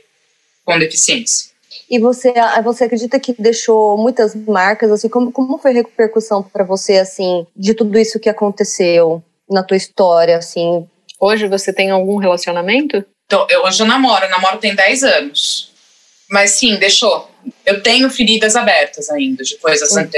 [0.65, 1.53] com deficiência.
[1.89, 2.33] E você,
[2.65, 7.47] você acredita que deixou muitas marcas, assim, como, como foi a repercussão para você, assim,
[7.57, 10.87] de tudo isso que aconteceu na tua história, assim?
[11.21, 13.05] Hoje você tem algum relacionamento?
[13.27, 15.73] Então, eu hoje eu namoro, eu namoro tem 10 anos.
[16.31, 17.31] Mas sim, deixou.
[17.65, 20.09] Eu tenho feridas abertas ainda, de coisas uhum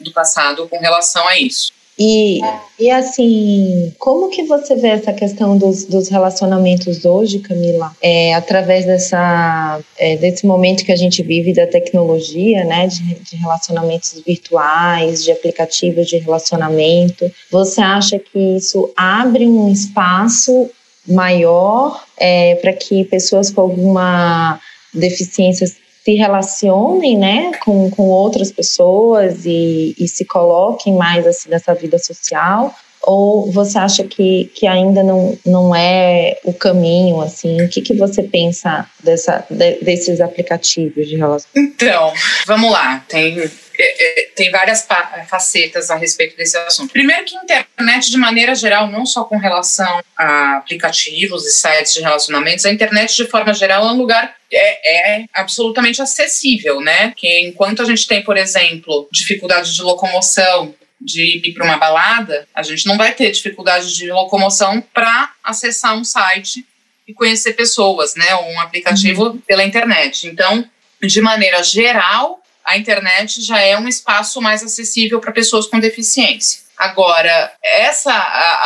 [0.00, 1.72] do passado com relação a isso.
[2.02, 2.40] E,
[2.78, 7.94] e assim, como que você vê essa questão dos, dos relacionamentos hoje, Camila?
[8.00, 12.86] É, através dessa, é, desse momento que a gente vive da tecnologia, né?
[12.86, 17.30] De, de relacionamentos virtuais, de aplicativos de relacionamento.
[17.50, 20.70] Você acha que isso abre um espaço
[21.06, 24.58] maior é, para que pessoas com alguma
[24.94, 25.66] deficiência
[26.04, 31.98] se relacionem né, com, com outras pessoas e, e se coloquem mais assim, nessa vida
[31.98, 32.74] social?
[33.02, 37.62] Ou você acha que, que ainda não, não é o caminho, assim?
[37.62, 41.48] O que, que você pensa dessa, de, desses aplicativos de relação?
[41.56, 42.12] Então,
[42.46, 43.02] vamos lá.
[43.08, 43.50] Tem
[43.82, 44.86] é, é, tem várias
[45.26, 46.92] facetas a respeito desse assunto.
[46.92, 51.94] Primeiro que a internet, de maneira geral, não só com relação a aplicativos e sites
[51.94, 57.12] de relacionamentos, a internet, de forma geral, é um lugar é, é, absolutamente acessível, né?
[57.16, 62.46] Que enquanto a gente tem, por exemplo, dificuldade de locomoção, de ir para uma balada,
[62.54, 66.66] a gente não vai ter dificuldade de locomoção para acessar um site
[67.08, 68.34] e conhecer pessoas, né?
[68.34, 69.38] Ou um aplicativo uhum.
[69.38, 70.26] pela internet.
[70.26, 70.68] Então,
[71.00, 72.39] de maneira geral,
[72.70, 76.60] a internet já é um espaço mais acessível para pessoas com deficiência.
[76.78, 78.12] Agora, essa,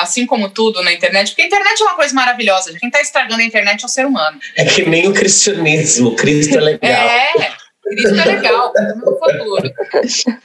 [0.00, 3.42] assim como tudo na internet, porque a internet é uma coisa maravilhosa, quem está estragando
[3.42, 4.38] a internet é o ser humano.
[4.56, 6.90] É que nem o cristianismo, Cristo é legal.
[6.90, 9.70] É, Cristo é legal, no futuro.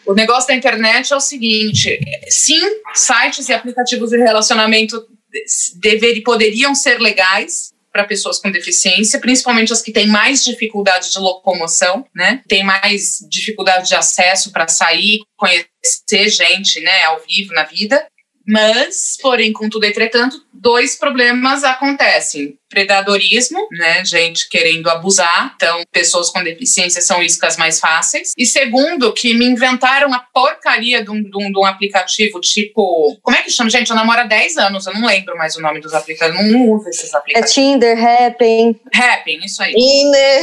[0.08, 2.60] O negócio da internet é o seguinte: sim,
[2.96, 5.06] sites e aplicativos de relacionamento
[5.76, 11.20] dever, poderiam ser legais, para pessoas com deficiência, principalmente as que têm mais dificuldade de
[11.20, 12.42] locomoção, né?
[12.48, 18.06] Tem mais dificuldade de acesso para sair, conhecer gente, né, ao vivo na vida.
[18.48, 22.58] Mas, porém, contudo, entretanto, dois problemas acontecem.
[22.68, 24.04] Predadorismo, né?
[24.04, 25.54] Gente querendo abusar.
[25.56, 28.34] Então, pessoas com deficiência são iscas mais fáceis.
[28.38, 33.18] E segundo, que me inventaram a porcaria de um, de um, de um aplicativo tipo.
[33.22, 33.70] Como é que chama?
[33.70, 36.44] Gente, eu namoro há 10 anos, eu não lembro mais o nome dos aplicativos.
[36.44, 37.52] Eu não uso esses aplicativos.
[37.52, 38.80] É Tinder, Happn.
[38.94, 39.74] Happn, isso aí.
[39.74, 40.42] Tinder.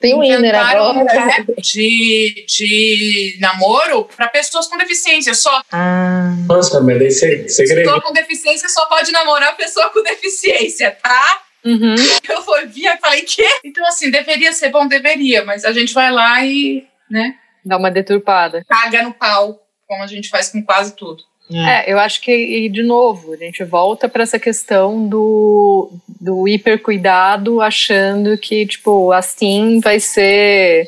[0.00, 0.98] Tem o Inner agora.
[0.98, 5.62] Um de, de namoro para pessoas com deficiência só.
[5.70, 6.34] Ah.
[6.48, 11.42] Nossa, mas daí você, Pessoa com deficiência só pode namorar pessoa com deficiência, tá?
[11.62, 11.94] Uhum.
[12.26, 13.46] Eu fui, via e falei, quê?
[13.62, 17.34] Então, assim, deveria ser bom, deveria, mas a gente vai lá e, né?
[17.62, 18.64] Dá uma deturpada.
[18.66, 21.22] Caga no pau, como a gente faz com quase tudo.
[21.52, 21.90] É.
[21.90, 26.46] é, eu acho que, e de novo, a gente volta para essa questão do, do
[26.46, 30.86] hipercuidado, achando que, tipo, assim vai ser.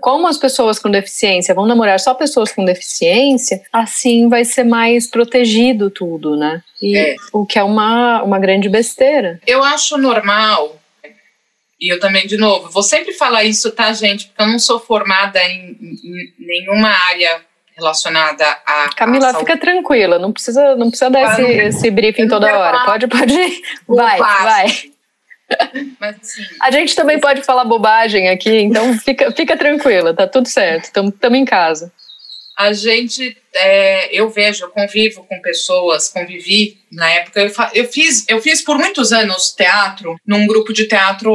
[0.00, 5.06] Como as pessoas com deficiência vão namorar só pessoas com deficiência, assim vai ser mais
[5.06, 6.62] protegido tudo, né?
[6.80, 7.16] E, é.
[7.32, 9.38] O que é uma, uma grande besteira.
[9.46, 10.78] Eu acho normal
[11.80, 14.26] e eu também, de novo, vou sempre falar isso, tá, gente?
[14.26, 17.40] Porque eu não sou formada em, em nenhuma área
[17.78, 18.90] relacionada a.
[18.94, 22.84] Camila, fica tranquila, não precisa, não precisa dar esse, esse briefing toda hora.
[22.84, 23.62] Pode, pode.
[23.86, 24.66] Vai, vai.
[25.98, 30.46] Mas, assim, a gente também pode falar bobagem aqui, então fica, fica tranquila, tá tudo
[30.46, 31.90] certo, estamos em casa.
[32.58, 38.26] A gente, é, eu vejo, eu convivo com pessoas, convivi na época, eu, eu, fiz,
[38.28, 41.32] eu fiz por muitos anos teatro num grupo de teatro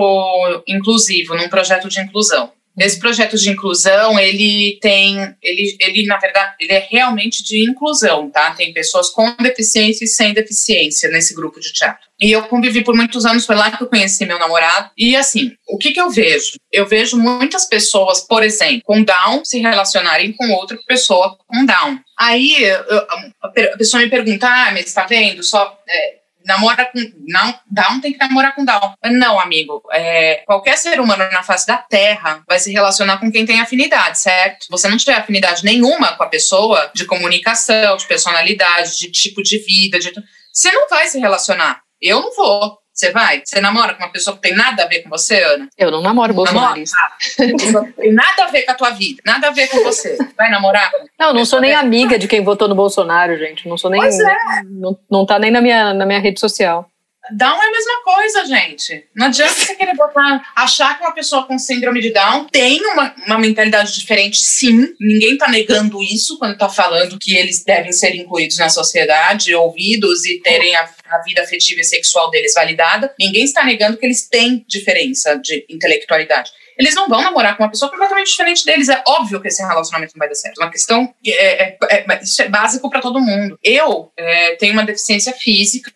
[0.67, 2.51] inclusivo, num projeto de inclusão.
[2.77, 8.31] Esse projeto de inclusão, ele tem, ele, ele na verdade, ele é realmente de inclusão,
[8.31, 8.51] tá?
[8.51, 12.07] Tem pessoas com deficiência e sem deficiência nesse grupo de teatro.
[12.19, 14.89] E eu convivi por muitos anos, foi lá que eu conheci meu namorado.
[14.97, 16.53] E assim, o que que eu vejo?
[16.71, 21.99] Eu vejo muitas pessoas, por exemplo, com Down se relacionarem com outra pessoa com Down.
[22.17, 23.07] Aí eu,
[23.41, 25.43] a pessoa me pergunta, ah, mas está vendo?
[25.43, 26.99] Só é, namora com.
[27.27, 28.93] Não, Down tem que namorar com Down.
[29.05, 29.81] Não, amigo.
[29.91, 34.19] É, qualquer ser humano na face da Terra vai se relacionar com quem tem afinidade,
[34.19, 34.67] certo?
[34.69, 39.57] Você não tiver afinidade nenhuma com a pessoa de comunicação, de personalidade, de tipo de
[39.59, 40.11] vida, de...
[40.51, 41.81] você não vai se relacionar.
[42.01, 42.82] Eu não vou.
[42.93, 43.41] Você vai?
[43.43, 45.67] Você namora com uma pessoa que tem nada a ver com você, Ana?
[45.75, 46.95] Eu não namoro bolsonarista.
[47.39, 47.89] Namora?
[47.89, 50.15] Ah, tem nada a ver com a tua vida, nada a ver com você.
[50.37, 50.91] Vai namorar?
[51.19, 53.67] Não, não sou nem amiga de quem votou no Bolsonaro, gente.
[53.67, 53.99] Não sou nem.
[53.99, 54.35] Pois é.
[54.65, 56.87] Não, não tá nem na minha, na minha rede social.
[57.31, 59.05] Down é a mesma coisa, gente.
[59.15, 63.15] Não adianta você querer botar, achar que uma pessoa com síndrome de Down tem uma,
[63.25, 64.93] uma mentalidade diferente, sim.
[64.99, 70.25] Ninguém está negando isso quando está falando que eles devem ser incluídos na sociedade, ouvidos
[70.25, 73.13] e terem a, a vida afetiva e sexual deles validada.
[73.17, 77.69] Ninguém está negando que eles têm diferença de intelectualidade eles não vão namorar com uma
[77.69, 78.89] pessoa completamente diferente deles.
[78.89, 80.59] É óbvio que esse relacionamento não vai dar certo.
[80.59, 83.57] É uma questão, é, é, é, isso é básico para todo mundo.
[83.63, 85.91] Eu é, tenho uma deficiência física,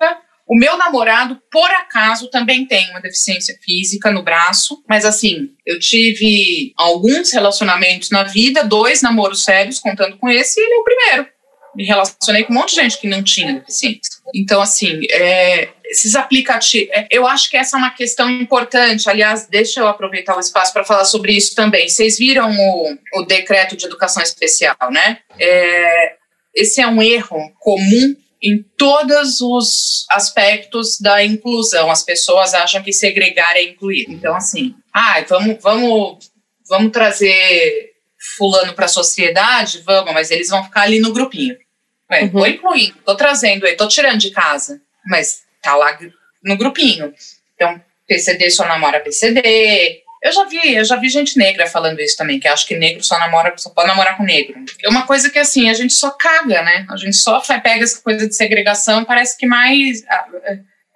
[0.48, 5.78] o meu namorado, por acaso, também tem uma deficiência física no braço, mas assim, eu
[5.78, 10.84] tive alguns relacionamentos na vida, dois namoros sérios, contando com esse, e ele é o
[10.84, 11.28] primeiro.
[11.76, 14.18] me relacionei com um monte de gente que não tinha deficiência.
[14.34, 19.10] Então, assim, é, esses aplicativos, é, eu acho que essa é uma questão importante.
[19.10, 21.90] Aliás, deixa eu aproveitar o espaço para falar sobre isso também.
[21.90, 25.20] Vocês viram o, o decreto de educação especial, né?
[25.38, 26.16] É,
[26.56, 31.90] esse é um erro comum em todos os aspectos da inclusão.
[31.90, 34.06] As pessoas acham que segregar é incluir.
[34.10, 36.32] Então, assim, ah, vamos, vamos,
[36.70, 37.94] vamos trazer
[38.38, 39.82] fulano para a sociedade?
[39.86, 41.58] Vamos, mas eles vão ficar ali no grupinho.
[42.12, 42.30] Ué, uhum.
[42.30, 45.98] Vou incluindo, tô trazendo ele, tô tirando de casa, mas tá lá
[46.44, 47.14] no grupinho.
[47.56, 50.04] Então, PCD só namora PCD.
[50.24, 53.04] Eu já vi, eu já vi gente negra falando isso também, que acha que negro
[53.04, 54.56] só namora, só pode namorar com negro.
[54.84, 56.86] É uma coisa que assim, a gente só caga, né?
[56.90, 60.26] A gente só pega essa coisa de segregação, parece que mais a,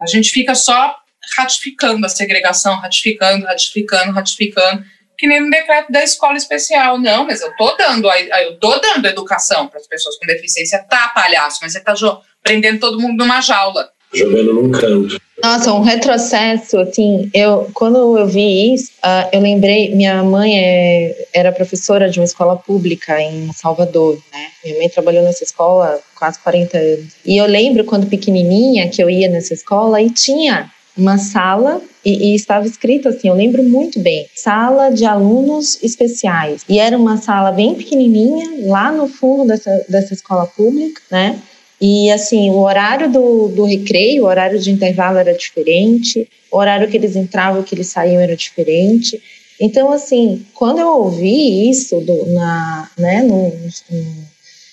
[0.01, 0.95] a gente fica só
[1.37, 4.83] ratificando a segregação, ratificando, ratificando, ratificando
[5.21, 6.97] que nem no decreto da escola especial.
[6.97, 10.83] Não, mas eu tô dando, eu tô dando educação para as pessoas com deficiência.
[10.89, 11.93] Tá, palhaço, mas você tá
[12.41, 13.87] prendendo todo mundo numa jaula.
[14.13, 15.19] Jogando num canto.
[15.43, 21.27] Nossa, um retrocesso, assim, eu, quando eu vi isso, uh, eu lembrei, minha mãe é,
[21.33, 24.47] era professora de uma escola pública em Salvador, né?
[24.63, 27.13] Minha mãe trabalhou nessa escola quase 40 anos.
[27.25, 32.31] E eu lembro quando pequenininha que eu ia nessa escola e tinha uma sala e,
[32.31, 36.63] e, estava escrito assim, eu lembro muito bem, sala de alunos especiais.
[36.67, 41.39] E era uma sala bem pequenininha, lá no fundo dessa, dessa escola pública, né?
[41.81, 46.87] E assim, o horário do, do recreio, o horário de intervalo era diferente, o horário
[46.87, 49.19] que eles entravam, que eles saíam era diferente.
[49.59, 53.51] Então, assim, quando eu ouvi isso do, na, né, no,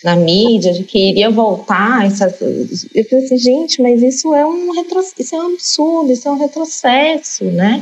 [0.03, 2.07] na mídia de que iria voltar.
[2.07, 4.73] Eu falei assim, gente, mas isso é um
[5.19, 7.81] isso é um absurdo, isso é um retrocesso, né?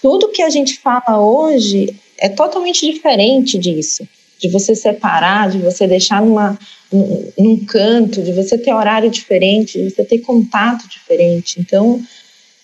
[0.00, 4.06] Tudo que a gente fala hoje é totalmente diferente disso.
[4.38, 6.58] De você separar, de você deixar numa,
[6.92, 11.60] num, num canto, de você ter horário diferente, de você ter contato diferente.
[11.60, 12.02] Então,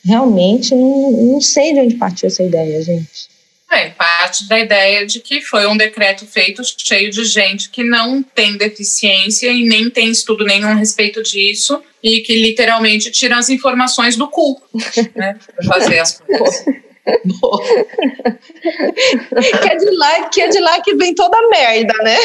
[0.05, 3.33] realmente, não, não sei de onde partiu essa ideia, gente.
[3.73, 8.23] É, parte da ideia de que foi um decreto feito cheio de gente que não
[8.23, 13.49] tem deficiência e nem tem estudo nenhum a respeito disso e que literalmente tira as
[13.49, 14.61] informações do cu,
[15.17, 16.65] né, para fazer as coisas.
[19.61, 22.17] que, é de lá, que é de lá que vem toda a merda, né?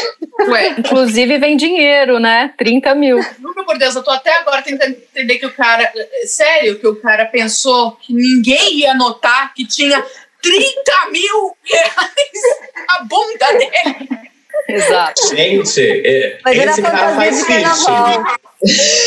[0.48, 2.54] Ué, inclusive vem dinheiro, né?
[2.56, 3.18] 30 mil.
[3.40, 5.92] Nunca por Deus, eu tô até agora tentando entender que o cara.
[6.24, 10.04] Sério, que o cara pensou que ninguém ia notar que tinha
[10.40, 12.42] 30 mil reais
[12.88, 14.28] a bunda dele.
[14.68, 15.28] Exato.
[15.28, 18.24] Gente, é, esse cara faz fishing.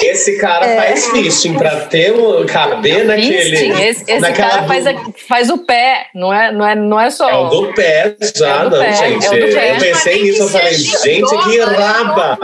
[0.04, 0.76] Esse cara é.
[0.76, 3.67] faz fishing pra ter um, caber naquele.
[3.84, 4.50] Esse, esse naquela...
[4.50, 4.86] cara faz,
[5.28, 7.30] faz o pé, não é, não é, não é só.
[7.30, 9.28] É o do pé já, é não, pé, gente.
[9.28, 12.39] É eu pensei nisso, eu falei, gente, que raba.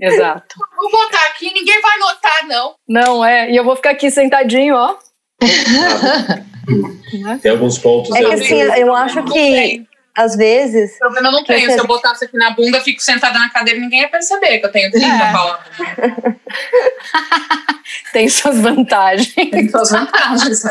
[0.00, 0.56] Exato.
[0.76, 2.74] Vou botar aqui, ninguém vai notar, não.
[2.88, 3.50] Não, é.
[3.50, 4.96] E eu vou ficar aqui sentadinho, ó.
[7.40, 8.14] Tem alguns pontos.
[8.14, 9.86] É que assim, eu acho que
[10.16, 10.96] às vezes.
[10.96, 11.70] O problema não tenho.
[11.70, 14.72] Se eu botasse aqui na bunda, fico sentada na cadeira, ninguém ia perceber que eu
[14.72, 15.32] tenho 30 é.
[15.32, 15.66] palavras.
[18.12, 19.34] tem suas vantagens.
[19.34, 20.62] Tem suas vantagens.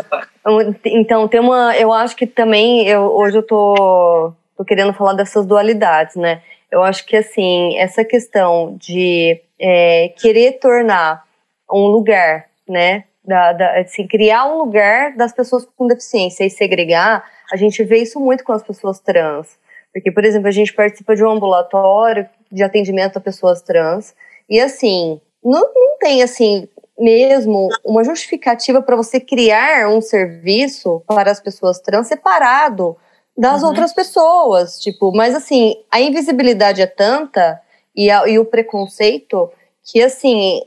[0.86, 1.75] então, tem uma.
[1.77, 2.88] Eu acho que também.
[2.88, 6.41] Eu, hoje eu tô, tô querendo falar dessas dualidades, né?
[6.71, 11.23] Eu acho que assim, essa questão de é, querer tornar
[11.71, 13.05] um lugar, né?
[13.25, 17.99] da, da, assim, criar um lugar das pessoas com deficiência e segregar, a gente vê
[17.99, 19.58] isso muito com as pessoas trans.
[19.93, 24.13] Porque, por exemplo, a gente participa de um ambulatório de atendimento a pessoas trans,
[24.49, 31.31] e assim, não, não tem assim mesmo uma justificativa para você criar um serviço para
[31.31, 32.95] as pessoas trans separado
[33.38, 33.69] das uhum.
[33.69, 37.62] outras pessoas, tipo, mas assim, a invisibilidade é tanta
[37.93, 39.51] e, a, e o preconceito
[39.84, 40.62] que assim,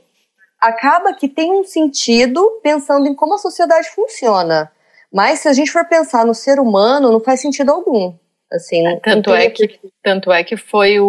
[0.61, 4.71] acaba que tem um sentido pensando em como a sociedade funciona.
[5.11, 8.13] Mas se a gente for pensar no ser humano, não faz sentido algum.
[8.51, 11.05] Assim, é, tanto, é que, tanto é que foi o,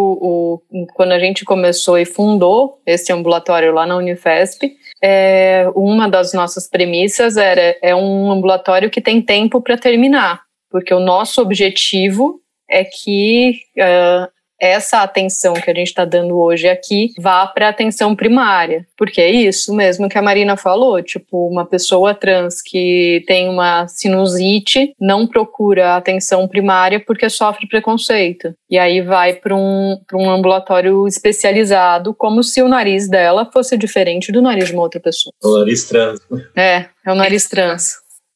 [0.70, 6.34] o, Quando a gente começou e fundou esse ambulatório lá na Unifesp, é, uma das
[6.34, 12.40] nossas premissas era é um ambulatório que tem tempo para terminar, porque o nosso objetivo
[12.68, 14.30] é que uh,
[14.60, 18.86] essa atenção que a gente está dando hoje aqui vá para a atenção primária.
[18.96, 23.88] Porque é isso mesmo que a Marina falou, tipo, uma pessoa trans que tem uma
[23.88, 28.52] sinusite não procura atenção primária porque sofre preconceito.
[28.68, 34.30] E aí vai para um, um ambulatório especializado, como se o nariz dela fosse diferente
[34.30, 35.32] do nariz de uma outra pessoa.
[35.42, 36.20] O nariz trans.
[36.56, 37.94] É, é o nariz trans.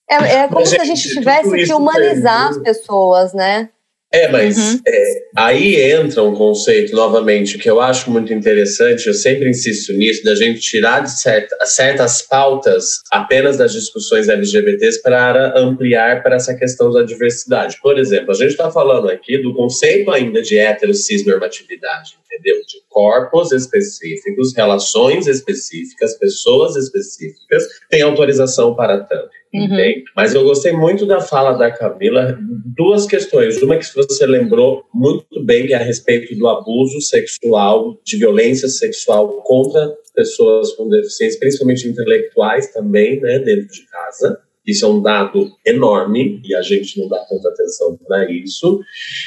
[0.08, 3.70] É, é como se a gente tivesse que humanizar as pessoas, né?
[4.14, 4.80] É, mas uhum.
[4.86, 10.22] é, aí entra um conceito, novamente, que eu acho muito interessante, eu sempre insisto nisso,
[10.22, 16.54] da gente tirar de certa, certas pautas apenas das discussões LGBTs para ampliar para essa
[16.54, 17.76] questão da diversidade.
[17.82, 22.54] Por exemplo, a gente está falando aqui do conceito ainda de heterocisnormatividade, entendeu?
[22.68, 29.30] De corpos específicos, relações específicas, pessoas específicas, tem autorização para tanto.
[29.54, 30.02] Uhum.
[30.16, 32.36] Mas eu gostei muito da fala da Camila,
[32.76, 33.62] duas questões.
[33.62, 39.42] Uma que você lembrou muito bem, é a respeito do abuso sexual, de violência sexual
[39.42, 44.40] contra pessoas com deficiência, principalmente intelectuais também, né, dentro de casa.
[44.66, 48.80] Isso é um dado enorme e a gente não dá tanta atenção para isso.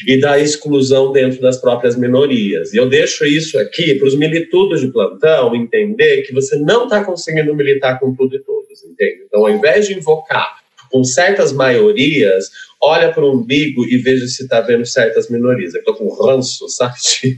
[0.07, 2.73] E da exclusão dentro das próprias minorias.
[2.73, 7.03] E eu deixo isso aqui para os militudos de plantão entender que você não está
[7.03, 9.23] conseguindo militar com tudo e todos, entende?
[9.25, 10.56] Então, ao invés de invocar
[10.89, 12.49] com certas maiorias,
[12.81, 15.73] olha para o umbigo e veja se está vendo certas minorias.
[15.73, 16.95] Eu estou com ranço, sabe?
[17.21, 17.37] De,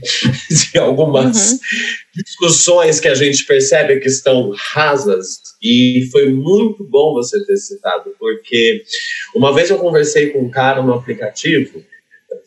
[0.72, 1.58] de algumas uhum.
[2.14, 5.40] discussões que a gente percebe que estão rasas.
[5.62, 8.82] E foi muito bom você ter citado, porque
[9.34, 11.82] uma vez eu conversei com um cara no aplicativo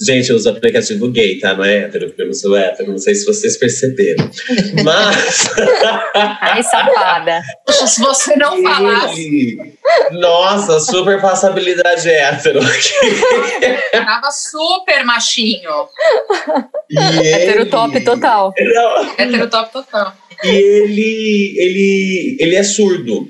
[0.02, 1.54] Gente, eu uso aplicativo gay, tá?
[1.54, 4.30] Não é hétero, porque eu não sou hétero, não sei se vocês perceberam.
[4.84, 5.50] Mas.
[6.42, 7.42] Ai, safada.
[7.70, 9.58] Se você não falasse.
[10.12, 12.60] Nossa, super passabilidade hétero.
[13.92, 15.88] Tava super machinho.
[16.90, 18.54] E hétero top total.
[18.58, 19.14] Não.
[19.18, 20.14] Hétero top total.
[20.44, 23.30] E ele, ele, ele é surdo.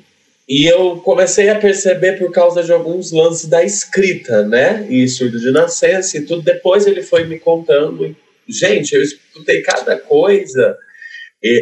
[0.55, 4.85] E eu comecei a perceber por causa de alguns lances da escrita, né?
[4.87, 6.43] E surdo de nascença e tudo.
[6.43, 8.15] Depois ele foi me contando.
[8.47, 10.77] Gente, eu escutei cada coisa.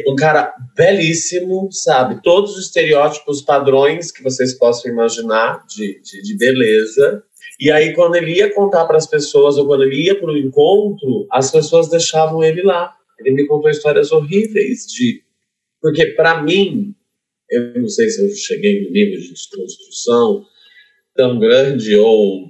[0.06, 2.22] Um cara belíssimo, sabe?
[2.22, 7.24] Todos os estereótipos, padrões que vocês possam imaginar de, de, de beleza.
[7.62, 10.38] E aí, quando ele ia contar para as pessoas, ou quando ele ia para o
[10.38, 12.94] encontro, as pessoas deixavam ele lá.
[13.18, 15.22] Ele me contou histórias horríveis de.
[15.82, 16.94] Porque, para mim,
[17.52, 20.46] eu não sei se eu cheguei no nível de desconstrução
[21.16, 22.50] tão grande ou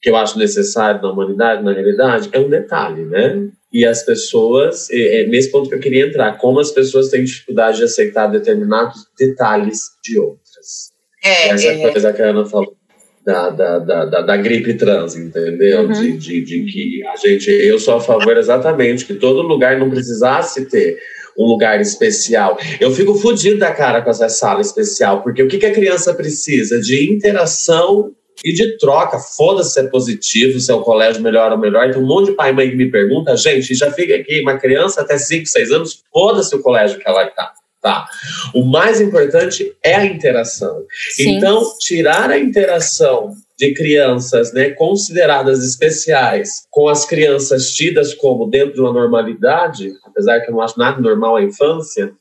[0.00, 3.48] que eu acho necessário na humanidade, na realidade, é um detalhe, né?
[3.72, 7.78] E as pessoas, é nesse ponto que eu queria entrar, como as pessoas têm dificuldade
[7.78, 10.92] de aceitar determinados detalhes de outras.
[11.24, 11.90] É, Essa é.
[11.90, 12.76] coisa que a Ana falou.
[13.24, 15.82] Da, da, da, da, da gripe trans, entendeu?
[15.82, 15.92] Uhum.
[15.92, 19.88] De, de, de que a gente, eu sou a favor exatamente que todo lugar não
[19.88, 20.98] precisasse ter
[21.38, 22.58] um lugar especial.
[22.80, 26.14] Eu fico fodido da cara com essa sala especial, porque o que, que a criança
[26.14, 26.80] precisa?
[26.80, 28.12] De interação
[28.44, 29.18] e de troca.
[29.18, 31.90] Foda-se se é positivo, se é o colégio melhor ou melhor.
[31.90, 34.58] Tem um monte de pai e mãe que me pergunta, gente, já fica aqui, uma
[34.58, 37.52] criança até 5, 6 anos, foda-se o colégio que ela está.
[37.80, 38.06] Tá.
[38.54, 40.84] O mais importante é a interação.
[41.16, 41.36] Sim.
[41.36, 48.74] Então, tirar a interação de crianças né, consideradas especiais com as crianças tidas como dentro
[48.74, 52.12] de uma normalidade, apesar que eu não acho nada normal a infância,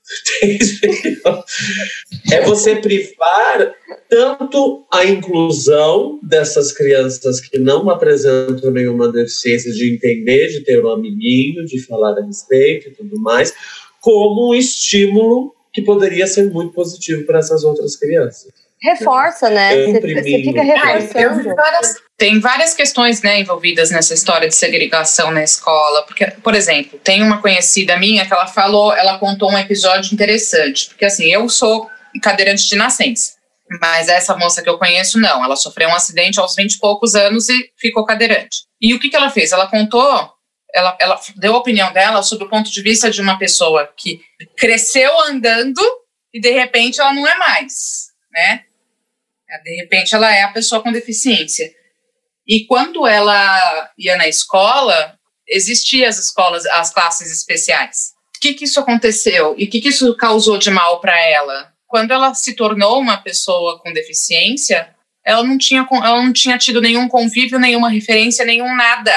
[2.32, 3.74] é você privar
[4.08, 10.92] tanto a inclusão dessas crianças que não apresentam nenhuma deficiência de entender, de ter um
[10.92, 13.52] amiguinho, de falar a respeito e tudo mais,
[14.00, 19.86] como um estímulo que poderia ser muito positivo para essas outras crianças reforça, né?
[19.86, 21.44] Você, você, fica reforçando.
[21.44, 26.04] tem, várias, tem várias questões né, envolvidas nessa história de segregação na escola.
[26.04, 30.90] Porque, por exemplo, tem uma conhecida minha que ela falou, ela contou um episódio interessante.
[30.90, 31.90] Porque assim, eu sou
[32.22, 33.34] cadeirante de nascença.
[33.80, 35.44] Mas essa moça que eu conheço, não.
[35.44, 38.64] Ela sofreu um acidente aos 20 e poucos anos e ficou cadeirante.
[38.82, 39.52] E o que, que ela fez?
[39.52, 40.34] Ela contou,
[40.74, 44.20] ela, ela deu a opinião dela sobre o ponto de vista de uma pessoa que
[44.58, 45.82] cresceu andando
[46.34, 48.66] e de repente ela não é mais, né?
[49.64, 51.72] De repente, ela é a pessoa com deficiência.
[52.48, 55.16] E quando ela ia na escola,
[55.48, 58.14] existiam as escolas, as classes especiais.
[58.36, 61.72] O que, que isso aconteceu e o que, que isso causou de mal para ela?
[61.88, 66.82] Quando ela se tornou uma pessoa com deficiência, ela não tinha, ela não tinha tido
[66.82, 69.12] nenhum convívio, nenhuma referência, nenhum nada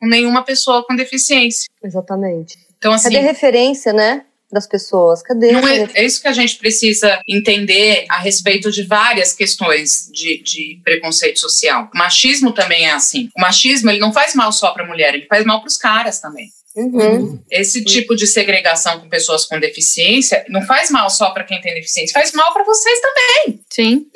[0.00, 1.68] com nenhuma pessoa com deficiência.
[1.84, 2.56] Exatamente.
[2.78, 4.24] Então, assim, Cadê referência, né?
[4.52, 5.22] Das pessoas?
[5.22, 5.52] Cadê?
[5.52, 10.42] Não é, é, isso que a gente precisa entender a respeito de várias questões de,
[10.42, 11.88] de preconceito social.
[11.94, 13.28] O machismo também é assim.
[13.36, 15.76] O machismo ele não faz mal só para a mulher, ele faz mal para os
[15.76, 16.48] caras também.
[16.76, 17.42] Uhum.
[17.50, 21.74] Esse tipo de segregação com pessoas com deficiência não faz mal só para quem tem
[21.74, 23.60] deficiência, faz mal para vocês também.
[23.68, 24.06] Sim.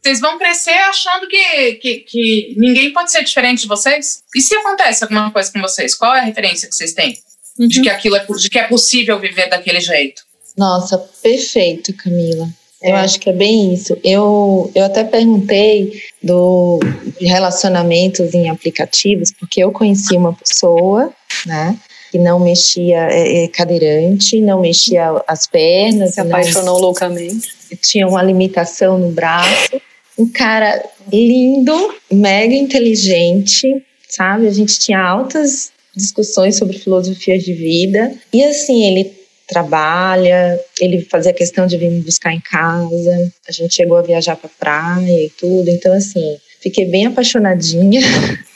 [0.00, 4.22] Vocês vão crescer achando que, que, que ninguém pode ser diferente de vocês?
[4.34, 7.18] E se acontece alguma coisa com vocês, qual é a referência que vocês têm?
[7.58, 7.68] Uhum.
[7.68, 10.22] de que aquilo é, de que é possível viver daquele jeito.
[10.56, 12.48] Nossa, perfeito, Camila.
[12.80, 13.96] Eu acho que é bem isso.
[14.04, 16.78] Eu, eu até perguntei do
[17.18, 21.12] de relacionamentos em aplicativos, porque eu conheci uma pessoa,
[21.44, 21.76] né,
[22.12, 27.48] que não mexia é, é cadeirante, não mexia as pernas, se apaixonou não, loucamente,
[27.82, 29.80] tinha uma limitação no braço.
[30.16, 34.46] Um cara lindo, mega inteligente, sabe?
[34.46, 38.12] A gente tinha altas discussões sobre filosofias de vida.
[38.32, 39.12] E assim, ele
[39.46, 43.32] trabalha, ele fazia questão de vir me buscar em casa.
[43.48, 45.68] A gente chegou a viajar para praia e tudo.
[45.68, 48.00] Então, assim, fiquei bem apaixonadinha.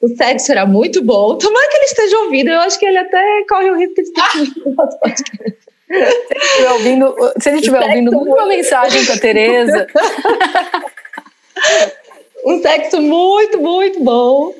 [0.00, 1.36] O sexo era muito bom.
[1.36, 2.50] Tomara que ele esteja ouvindo.
[2.50, 4.28] Eu acho que ele até corre o risco de estar
[6.72, 7.14] ouvindo.
[7.40, 9.86] Se ele estiver ouvindo, manda uma mensagem para Tereza.
[12.44, 14.52] um sexo muito, muito bom.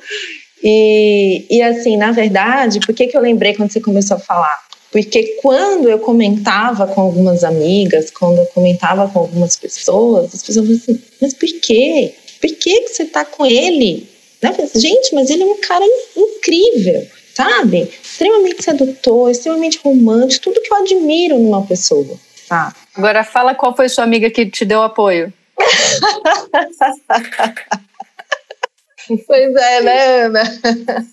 [0.63, 4.59] E, e assim, na verdade, por que, que eu lembrei quando você começou a falar?
[4.91, 10.65] Porque quando eu comentava com algumas amigas, quando eu comentava com algumas pessoas, as pessoas
[10.65, 12.15] falavam assim, mas por quê?
[12.41, 14.09] Por que, que você tá com ele?
[14.41, 14.51] Né?
[14.51, 15.85] Falei, Gente, mas ele é um cara
[16.15, 17.05] incrível,
[17.35, 17.87] sabe?
[18.01, 22.73] Extremamente sedutor, extremamente romântico, tudo que eu admiro numa pessoa, tá?
[22.95, 25.31] Agora fala qual foi sua amiga que te deu apoio.
[29.27, 30.43] pois é, né, Ana?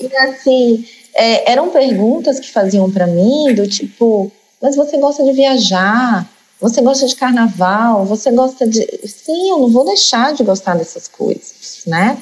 [0.00, 0.84] e assim,
[1.14, 4.30] é, eram perguntas que faziam para mim do tipo,
[4.60, 6.28] mas você gosta de viajar?
[6.60, 8.04] Você gosta de carnaval?
[8.06, 8.86] Você gosta de.
[9.06, 12.18] Sim, eu não vou deixar de gostar dessas coisas, né?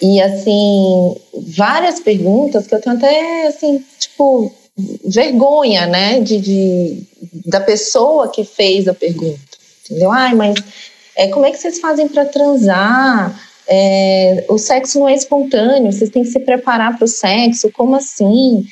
[0.00, 1.16] E assim,
[1.56, 4.52] várias perguntas que eu tenho até assim, tipo,
[5.04, 6.20] vergonha, né?
[6.20, 7.02] De, de
[7.46, 9.38] da pessoa que fez a pergunta.
[9.84, 10.10] Entendeu?
[10.10, 10.56] Ai, mas
[11.16, 13.47] é, como é que vocês fazem para transar?
[13.70, 17.94] É, o sexo não é espontâneo, vocês têm que se preparar para o sexo, como
[17.96, 18.64] assim?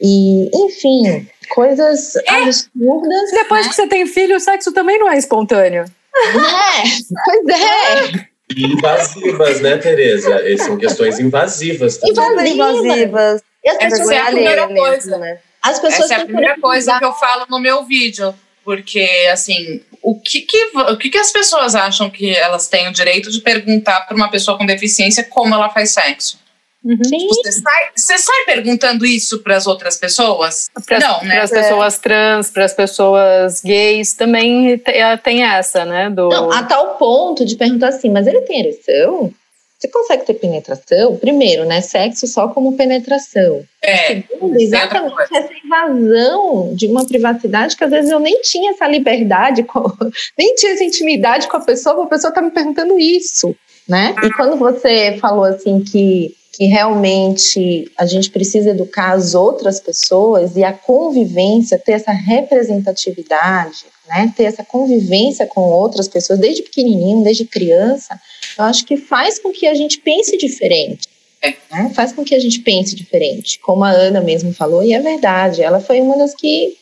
[0.00, 2.34] E, enfim, coisas é.
[2.34, 3.30] absurdas.
[3.32, 3.68] Depois né?
[3.68, 5.84] que você tem filho, o sexo também não é espontâneo.
[5.84, 6.82] É,
[7.24, 8.30] pois é.
[8.56, 10.42] Invasivas, né, Tereza?
[10.58, 11.98] São questões invasivas.
[11.98, 12.54] Também.
[12.54, 13.42] Invasivas.
[13.64, 15.18] Essa é a primeira coisa.
[15.18, 15.38] Né?
[15.62, 18.34] As pessoas Essa é a primeira coisa que eu falo no meu vídeo.
[18.64, 22.92] Porque, assim, o que, que, o que, que as pessoas acham que elas têm o
[22.92, 26.38] direito de perguntar para uma pessoa com deficiência como ela faz sexo?
[26.82, 26.96] Uhum.
[26.96, 30.70] Tipo, você, sai, você sai perguntando isso para as outras pessoas?
[30.86, 31.34] Pras, não, né?
[31.34, 32.00] Para as pessoas é.
[32.00, 36.08] trans, para as pessoas gays, também é, tem essa, né?
[36.08, 36.30] Do...
[36.30, 39.32] Não, a tal ponto de perguntar assim, mas ele tem ereção?
[39.80, 41.16] Você consegue ter penetração?
[41.16, 41.80] Primeiro, né?
[41.80, 43.64] Sexo só como penetração.
[43.80, 44.08] É.
[44.08, 48.86] Segundo, é exatamente essa invasão de uma privacidade que às vezes eu nem tinha essa
[48.86, 49.90] liberdade, com,
[50.36, 53.56] nem tinha essa intimidade com a pessoa, a pessoa tá me perguntando isso,
[53.88, 54.14] né?
[54.22, 60.56] E quando você falou assim que que realmente a gente precisa educar as outras pessoas
[60.56, 67.24] e a convivência, ter essa representatividade, né, ter essa convivência com outras pessoas desde pequenininho,
[67.24, 68.20] desde criança,
[68.58, 71.08] eu acho que faz com que a gente pense diferente.
[71.40, 71.54] É.
[71.72, 71.92] Né?
[71.94, 73.58] Faz com que a gente pense diferente.
[73.60, 76.76] Como a Ana mesmo falou, e é verdade, ela foi uma das que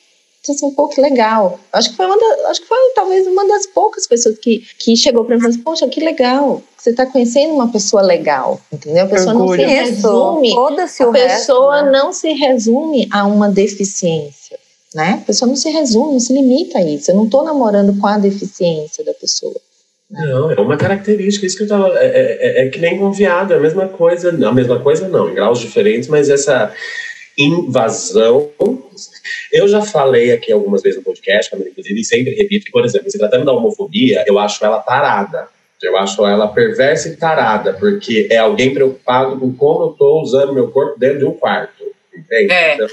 [0.53, 1.59] assim, um pouco legal.
[1.72, 4.96] Acho que foi uma da, acho que foi talvez uma das poucas pessoas que, que
[4.96, 6.62] chegou para mim e falou assim, poxa, que legal.
[6.76, 9.05] Você está conhecendo uma pessoa legal, entendeu?
[9.05, 9.62] A pessoa Orgulho.
[9.62, 10.53] não se resume.
[11.12, 11.90] a pessoa resto, né?
[11.90, 14.59] não se resume a uma deficiência,
[14.94, 15.18] né?
[15.22, 17.11] A pessoa não se resume, não se limita a isso.
[17.11, 19.57] Eu não estou namorando com a deficiência da pessoa.
[20.11, 20.24] Né?
[20.26, 21.88] Não, é uma característica, isso que eu tava.
[21.99, 25.28] É, é, é, que nem com viado, é a mesma coisa, a mesma coisa não,
[25.28, 26.72] em graus diferentes, mas essa
[27.39, 28.51] invasão.
[29.53, 33.11] Eu já falei aqui algumas vezes no podcast, inclusive, e sempre repito que, por exemplo,
[33.11, 35.49] se tratando da homofobia, eu acho ela tarada.
[35.80, 40.53] Eu acho ela perversa e tarada, porque é alguém preocupado com como eu estou usando
[40.53, 41.84] meu corpo dentro de um quarto.
[42.12, 42.53] Entende?
[42.53, 42.74] É.
[42.74, 42.89] Então,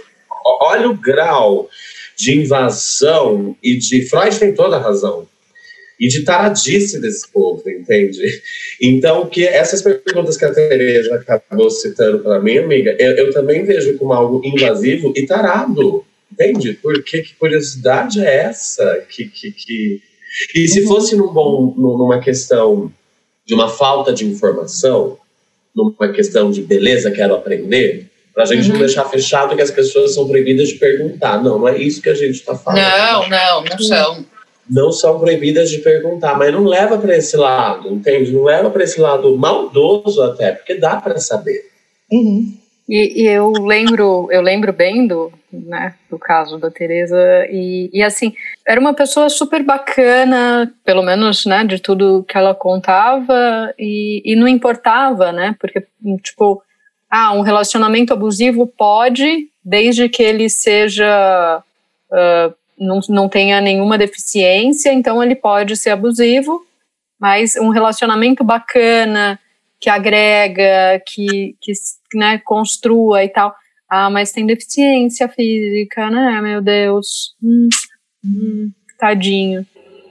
[0.61, 1.67] olha o grau
[2.15, 4.07] de invasão e de.
[4.07, 5.27] Freud tem toda a razão
[5.99, 8.19] e de taradice desse povo, entende?
[8.81, 13.63] Então, que essas perguntas que a Tereza acabou citando para mim, amiga, eu, eu, também
[13.63, 16.73] vejo como algo invasivo e tarado, entende?
[16.81, 19.05] Porque que curiosidade é essa?
[19.09, 20.01] Que, que, que...
[20.53, 22.91] E se fosse num bom, numa questão
[23.45, 25.17] de uma falta de informação,
[25.73, 28.73] numa questão de beleza, quero aprender, para a gente uhum.
[28.73, 31.41] não deixar fechado que as pessoas são proibidas de perguntar.
[31.41, 32.81] Não, não é isso que a gente está falando.
[32.81, 34.25] Não, não, não são
[34.69, 38.31] não são proibidas de perguntar, mas não leva para esse lado, entende?
[38.31, 41.69] Não leva para esse lado maldoso até, porque dá para saber.
[42.11, 42.53] Uhum.
[42.87, 47.17] E, e, eu lembro, eu lembro bem do, né, do caso da Teresa
[47.49, 48.33] e, e, assim
[48.67, 54.35] era uma pessoa super bacana, pelo menos, né, de tudo que ela contava e, e
[54.35, 55.83] não importava, né, porque
[56.21, 56.61] tipo,
[57.09, 61.63] ah, um relacionamento abusivo pode, desde que ele seja
[62.11, 66.65] uh, não, não tenha nenhuma deficiência, então ele pode ser abusivo,
[67.19, 69.39] mas um relacionamento bacana,
[69.79, 71.71] que agrega, que, que
[72.13, 73.55] né, construa e tal.
[73.89, 76.41] Ah, mas tem deficiência física, né?
[76.41, 77.35] Meu Deus.
[77.41, 77.69] Hum,
[78.23, 79.65] hum, tadinho.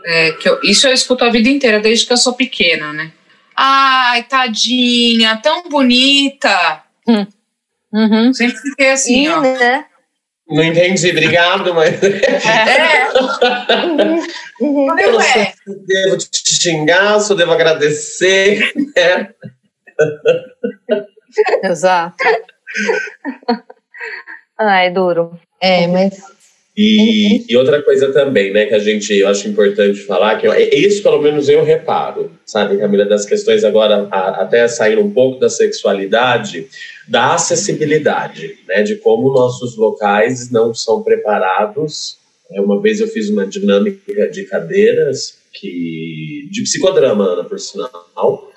[0.07, 3.11] É, que eu, isso eu escuto a vida inteira, desde que eu sou pequena, né?
[3.57, 6.83] Ai, tadinha, tão bonita.
[7.07, 7.27] Hum.
[7.93, 8.33] Uhum.
[8.33, 9.41] Sempre fiquei assim, ó.
[9.41, 9.87] Né?
[10.49, 12.03] Não entendi, obrigado, mas.
[12.03, 13.09] É.
[14.61, 14.99] Uhum.
[14.99, 18.73] Eu não sei se devo te xingar, se eu devo agradecer.
[18.97, 19.35] né?
[21.65, 22.17] Exato.
[24.59, 25.39] Ai, duro.
[25.61, 26.23] É, mas
[26.77, 30.53] E, e outra coisa também, né, que a gente, eu acho importante falar, que eu,
[30.55, 35.39] isso pelo menos eu reparo, sabe, Camila, das questões agora, a- até sair um pouco
[35.39, 36.67] da sexualidade,
[37.07, 42.19] da acessibilidade, né, de como nossos locais não são preparados.
[42.51, 48.51] É, Uma vez eu fiz uma dinâmica de cadeiras, que de psicodrama, Ana, por sinal,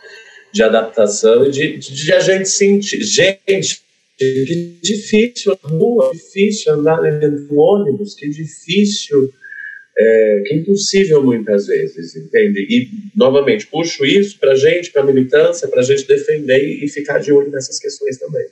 [0.52, 3.04] de adaptação e de, de, de a gente sentir.
[3.04, 3.82] Gente,
[4.18, 9.32] que difícil a rua, difícil andar dentro do ônibus, que difícil,
[9.98, 12.62] é, que impossível muitas vezes, entende?
[12.70, 16.88] E, novamente, puxo isso para a gente, para a militância, para a gente defender e
[16.88, 18.46] ficar de olho nessas questões também.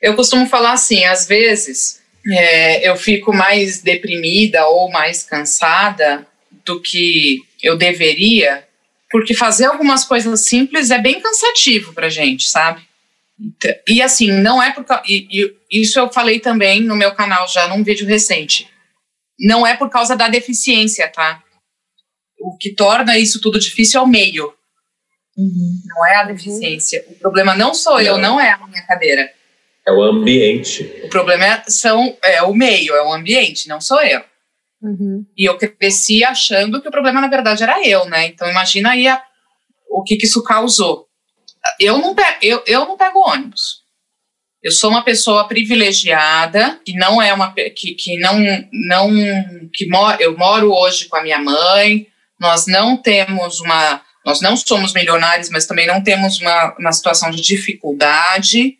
[0.00, 6.26] Eu costumo falar assim, às vezes é, eu fico mais deprimida ou mais cansada
[6.64, 8.64] do que eu deveria,
[9.10, 12.82] porque fazer algumas coisas simples é bem cansativo pra gente, sabe?
[13.38, 15.02] Então, E assim, não é por causa.
[15.08, 15.26] E,
[15.70, 18.68] e isso eu falei também no meu canal já num vídeo recente.
[19.38, 21.42] Não é por causa da deficiência, tá?
[22.38, 24.52] O que torna isso tudo difícil é o meio.
[25.86, 27.04] Não é a deficiência.
[27.08, 29.32] O problema não sou eu, não é a minha cadeira.
[29.86, 30.82] É o ambiente.
[31.04, 34.22] O problema é, são, é o meio, é o ambiente, não sou eu.
[34.80, 35.26] Uhum.
[35.36, 38.26] E eu cresci achando que o problema, na verdade, era eu, né?
[38.26, 39.22] Então, imagina aí a-
[39.90, 41.03] o que, que isso causou.
[41.78, 43.82] Eu não, pego, eu, eu não pego ônibus.
[44.62, 47.52] Eu sou uma pessoa privilegiada, que não é uma.
[47.52, 48.38] que, que não.
[48.72, 49.10] não
[49.72, 52.06] que mor, eu moro hoje com a minha mãe,
[52.40, 54.00] nós não temos uma.
[54.24, 58.78] Nós não somos milionários, mas também não temos uma, uma situação de dificuldade.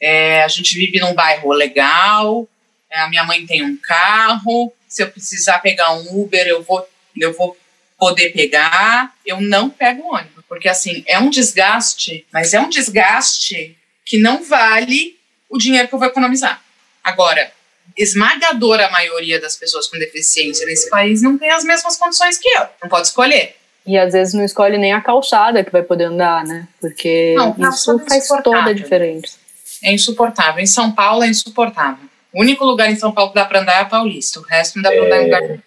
[0.00, 2.48] É, a gente vive num bairro legal,
[2.88, 6.88] é, a minha mãe tem um carro, se eu precisar pegar um Uber, eu vou,
[7.16, 7.56] eu vou
[7.98, 9.14] poder pegar.
[9.26, 14.42] Eu não pego ônibus, porque assim, é um desgaste, mas é um desgaste que não
[14.42, 15.16] vale
[15.48, 16.62] o dinheiro que eu vou economizar.
[17.04, 17.50] Agora,
[17.96, 22.66] esmagadora maioria das pessoas com deficiência nesse país não tem as mesmas condições que eu,
[22.82, 23.54] não pode escolher.
[23.86, 26.68] E às vezes não escolhe nem a calçada que vai poder andar, né?
[26.80, 28.74] Porque Não, isso calçada é faz toda a insuportável.
[28.74, 29.36] diferença.
[29.82, 30.62] É insuportável.
[30.62, 32.06] Em São Paulo é insuportável.
[32.32, 34.76] O único lugar em São Paulo que dá para andar é a Paulista, o resto
[34.76, 35.60] não dá para andar em lugar nenhum.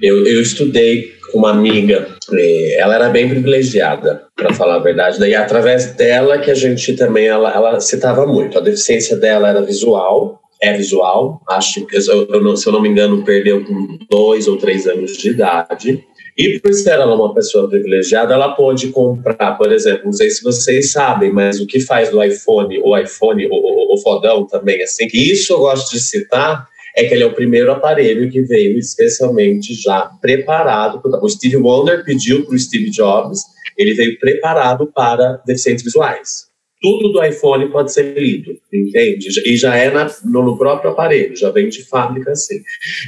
[0.00, 5.18] Eu, eu estudei uma amiga, eh, ela era bem privilegiada, para falar a verdade.
[5.18, 8.58] Daí, através dela, que a gente também, ela, ela citava muito.
[8.58, 13.64] A deficiência dela era visual, é visual, acho que, se eu não me engano, perdeu
[13.64, 16.04] com dois ou três anos de idade.
[16.36, 20.42] E por ser ela uma pessoa privilegiada, ela pôde comprar, por exemplo, não sei se
[20.42, 24.82] vocês sabem, mas o que faz do iPhone, o iPhone, o, o, o fodão também,
[24.82, 28.40] assim, que isso eu gosto de citar, é que ele é o primeiro aparelho que
[28.40, 31.00] veio especialmente já preparado.
[31.22, 33.40] O Steve Wonder pediu para o Steve Jobs,
[33.76, 36.46] ele veio preparado para deficientes visuais.
[36.80, 39.28] Tudo do iPhone pode ser lido, entende?
[39.46, 42.60] E já é na- no, próprio aparelho, já vem de fábrica assim.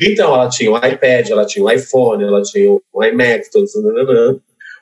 [0.02, 3.72] Então, ela tinha o iPad, ela tinha o iPhone, ela tinha o iMac, todos.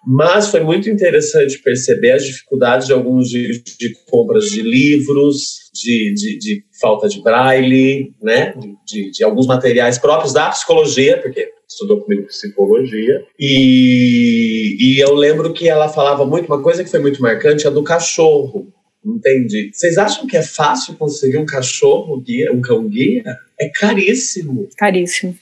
[0.06, 6.14] Mas foi muito interessante perceber as dificuldades de alguns de, de compras de livros, de,
[6.14, 8.54] de, de falta de braille, né?
[8.86, 13.24] De, de, alguns materiais próprios da psicologia, porque estudou comigo psicologia.
[13.36, 17.70] E, e eu lembro que ela falava muito, uma coisa que foi muito marcante, a
[17.70, 18.72] do cachorro.
[19.04, 19.70] Entende?
[19.72, 23.24] Vocês acham que é fácil conseguir um cachorro guia, um cão guia?
[23.58, 24.68] É caríssimo.
[24.76, 25.36] Caríssimo.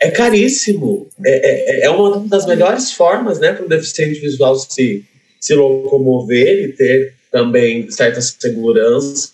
[0.00, 1.08] É caríssimo.
[1.24, 5.04] É, é, é uma das melhores formas né, para um deficiente visual se,
[5.38, 9.30] se locomover e ter também certa segurança.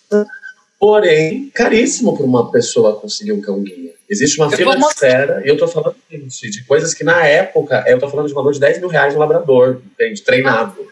[0.79, 3.93] Porém, caríssimo para uma pessoa conseguir um cão guia.
[4.09, 7.83] Existe uma Eu fila de e eu estou falando gente, de coisas que na época,
[7.87, 10.21] eu estou falando de valor de 10 mil reais no labrador, entende?
[10.21, 10.87] Treinado.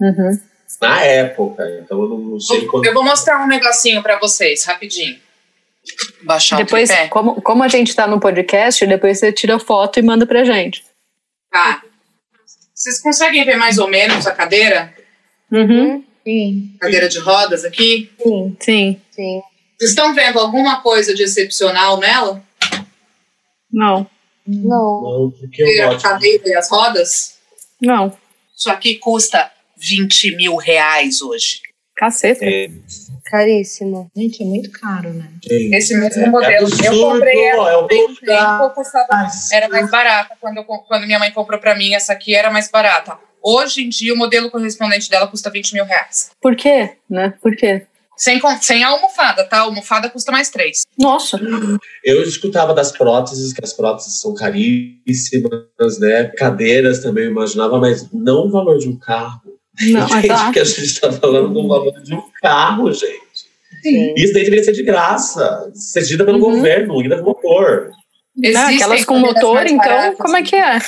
[0.00, 0.38] Uhum.
[0.80, 2.84] Na época, então eu não, não sei quando.
[2.84, 5.16] Eu vou mostrar um negocinho para vocês, rapidinho.
[6.22, 7.08] Baixar Depois, o tripé.
[7.08, 10.84] como, como a gente tá no podcast, depois você tira foto e manda pra gente.
[11.50, 11.82] Tá.
[12.74, 14.94] Vocês conseguem ver mais ou menos a cadeira?
[15.50, 16.04] Uhum.
[16.24, 18.10] sim, Cadeira de rodas aqui?
[18.22, 19.00] Sim, Sim.
[19.10, 19.40] sim.
[19.78, 22.42] Vocês estão vendo alguma coisa de excepcional nela?
[23.72, 24.06] Não.
[24.46, 25.02] Não.
[25.02, 27.38] Não, porque eu a cadeira e as rodas?
[27.80, 28.16] Não.
[28.56, 31.60] Isso aqui custa 20 mil reais hoje.
[31.98, 32.44] Caceta.
[32.44, 32.70] É,
[33.24, 34.08] Caríssimo.
[34.16, 35.28] Gente, é muito caro, né?
[35.42, 36.66] gente, Esse mesmo é modelo.
[36.66, 40.34] absurdo, eu comprei ela é um há bem tempo, custava, era mais barata.
[40.40, 43.18] Quando, quando minha mãe comprou pra mim, essa aqui era mais barata.
[43.42, 46.30] Hoje em dia, o modelo correspondente dela custa 20 mil reais.
[46.40, 46.96] Por quê?
[47.10, 47.34] Né?
[47.42, 47.86] Por quê?
[48.16, 49.58] Sem, sem a almofada, tá?
[49.58, 50.82] A almofada custa mais três.
[50.98, 51.38] Nossa.
[52.04, 56.24] Eu escutava das próteses, que as próteses são caríssimas, né?
[56.36, 59.57] Cadeiras também eu imaginava, mas não o valor de um carro.
[59.80, 60.52] Não, tá.
[60.52, 63.18] que a gente está falando do valor de um carro, gente.
[63.82, 64.14] Sim.
[64.16, 66.56] Isso daí deveria ser de graça, cedida pelo Uhum.
[66.56, 67.90] governo, ida com motor.
[68.36, 70.78] Não, Existem aquelas com motor, então, baratas como é que é?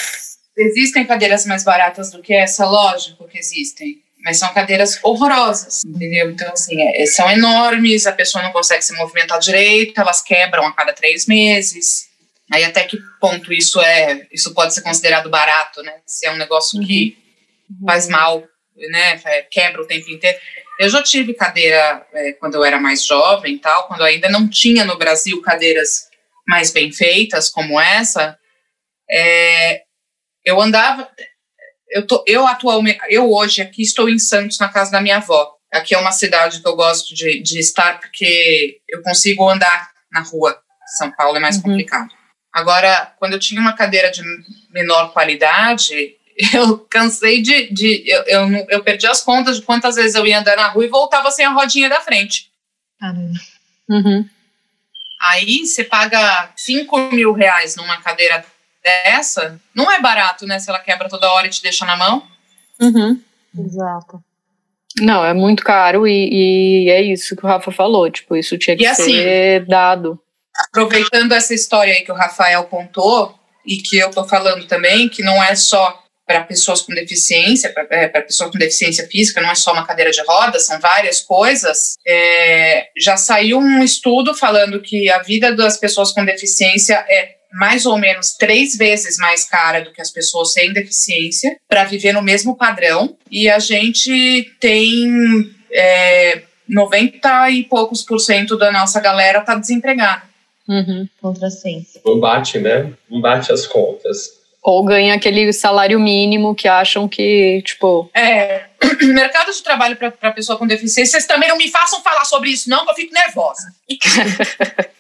[0.57, 3.99] Existem cadeiras mais baratas do que essa, lógico que existem.
[4.23, 6.31] Mas são cadeiras horrorosas, entendeu?
[6.31, 10.73] Então, assim, é- são enormes, a pessoa não consegue se movimentar direito, elas quebram a
[10.75, 12.07] cada três meses.
[12.53, 15.95] Aí até que ponto isso é, isso pode ser considerado barato, né?
[16.05, 17.17] Se é um negócio que
[17.87, 18.45] faz mal,
[18.89, 19.19] né?
[19.51, 20.39] Quebra o tempo inteiro.
[20.79, 24.85] Eu já tive cadeira é, quando eu era mais jovem, tal, quando ainda não tinha
[24.85, 26.09] no Brasil cadeiras
[26.49, 28.39] mais bem feitas como essa.
[29.11, 29.83] É,
[30.45, 31.09] eu andava,
[31.91, 35.57] eu tô, eu atualmente, eu hoje aqui estou em Santos na casa da minha avó.
[35.73, 40.21] Aqui é uma cidade que eu gosto de, de estar porque eu consigo andar na
[40.21, 40.61] rua.
[40.99, 41.63] São Paulo é mais Uhum.
[41.63, 42.09] complicado.
[42.53, 44.23] Agora, quando eu tinha uma cadeira de
[44.71, 46.17] menor qualidade,
[46.55, 47.73] eu cansei de.
[47.73, 50.85] de eu, eu, eu perdi as contas de quantas vezes eu ia andar na rua
[50.85, 52.51] e voltava sem a rodinha da frente.
[52.99, 53.39] Caramba.
[53.89, 54.29] Uhum.
[55.23, 58.45] Aí você paga 5 mil reais numa cadeira
[58.83, 60.59] dessa, não é barato, né?
[60.59, 62.27] Se ela quebra toda hora e te deixa na mão.
[62.81, 63.21] Uhum.
[63.59, 64.23] Exato.
[64.99, 68.11] Não, é muito caro e, e é isso que o Rafa falou.
[68.11, 70.19] Tipo, isso tinha que E assim- ser dado.
[70.69, 75.23] Aproveitando essa história aí que o Rafael contou, e que eu tô falando também, que
[75.23, 76.00] não é só
[76.31, 80.23] para pessoas com deficiência, para pessoas com deficiência física, não é só uma cadeira de
[80.23, 81.97] rodas, são várias coisas.
[82.07, 87.85] É, já saiu um estudo falando que a vida das pessoas com deficiência é mais
[87.85, 92.23] ou menos três vezes mais cara do que as pessoas sem deficiência para viver no
[92.23, 93.17] mesmo padrão.
[93.29, 100.23] E a gente tem é, 90 e poucos por cento da nossa galera tá desempregada.
[100.69, 101.09] Uhum.
[101.21, 102.01] Contrassenso.
[102.07, 102.93] Não bate, né?
[103.11, 104.40] Não bate as contas.
[104.63, 108.67] Ou ganha aquele salário mínimo que acham que, tipo, É,
[109.03, 112.69] mercado de trabalho para pessoa com deficiência, vocês também não me façam falar sobre isso,
[112.69, 113.75] não, que eu fico nervosa.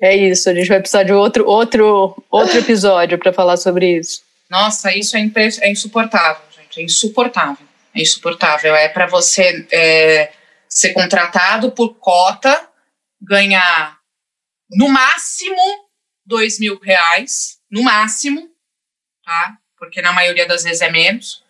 [0.00, 0.48] é isso.
[0.50, 4.22] A gente vai precisar de outro, outro, outro episódio para falar sobre isso.
[4.50, 6.80] Nossa, isso é, impre- é insuportável, gente.
[6.80, 7.66] É insuportável.
[7.94, 8.74] É insuportável.
[8.74, 10.30] É para você é,
[10.68, 12.68] ser contratado por cota,
[13.20, 13.96] ganhar
[14.72, 15.56] no máximo
[16.24, 18.48] dois mil reais, no máximo,
[19.24, 19.56] tá?
[19.78, 21.42] Porque na maioria das vezes é menos,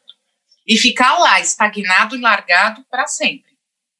[0.66, 3.51] e ficar lá estagnado e largado para sempre.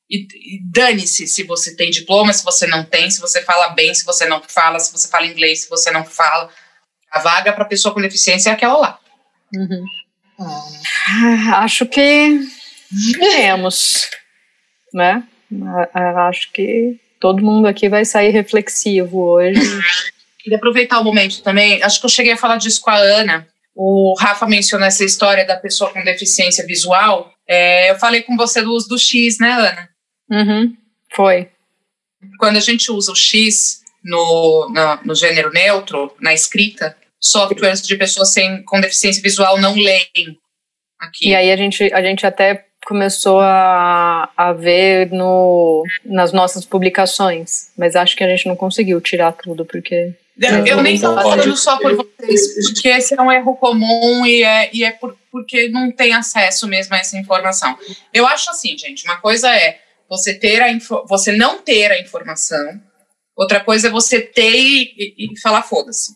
[0.09, 3.95] E, e dane-se se você tem diploma, se você não tem, se você fala bem,
[3.95, 6.51] se você não fala, se você fala inglês, se você não fala.
[7.11, 9.01] A vaga para pessoa com deficiência é aquela lá.
[9.55, 9.85] Uhum.
[10.39, 10.69] Ah,
[11.55, 12.41] Ah, Acho que
[13.19, 14.09] temos,
[14.93, 15.27] né?
[15.95, 19.61] A- a- Acho que todo mundo aqui vai sair reflexivo hoje.
[20.41, 21.81] Queria aproveitar o momento também.
[21.81, 23.47] Acho que eu cheguei a falar disso com a Ana.
[23.77, 27.33] O Rafa mencionou essa história da pessoa com deficiência visual.
[27.47, 29.89] É, eu falei com você do uso do X, né, Ana?
[30.29, 30.77] Uhum.
[31.15, 31.49] Foi.
[32.41, 37.97] Quando a gente usa o X no, na- no gênero neutro, na escrita, softwares de
[37.97, 40.37] pessoas sem, com deficiência visual não leem
[40.99, 41.29] aqui.
[41.29, 47.71] E aí a gente, a gente até começou a, a ver no, nas nossas publicações,
[47.77, 50.15] mas acho que a gente não conseguiu tirar tudo, porque.
[50.39, 54.43] Eu, eu nem estou falando só por vocês, porque esse é um erro comum e
[54.43, 57.77] é, e é por, porque não tem acesso mesmo a essa informação.
[58.13, 59.79] Eu acho assim, gente, uma coisa é
[60.09, 60.69] você ter a
[61.07, 62.81] você não ter a informação,
[63.37, 66.13] outra coisa é você ter e, e- e falar foda-se.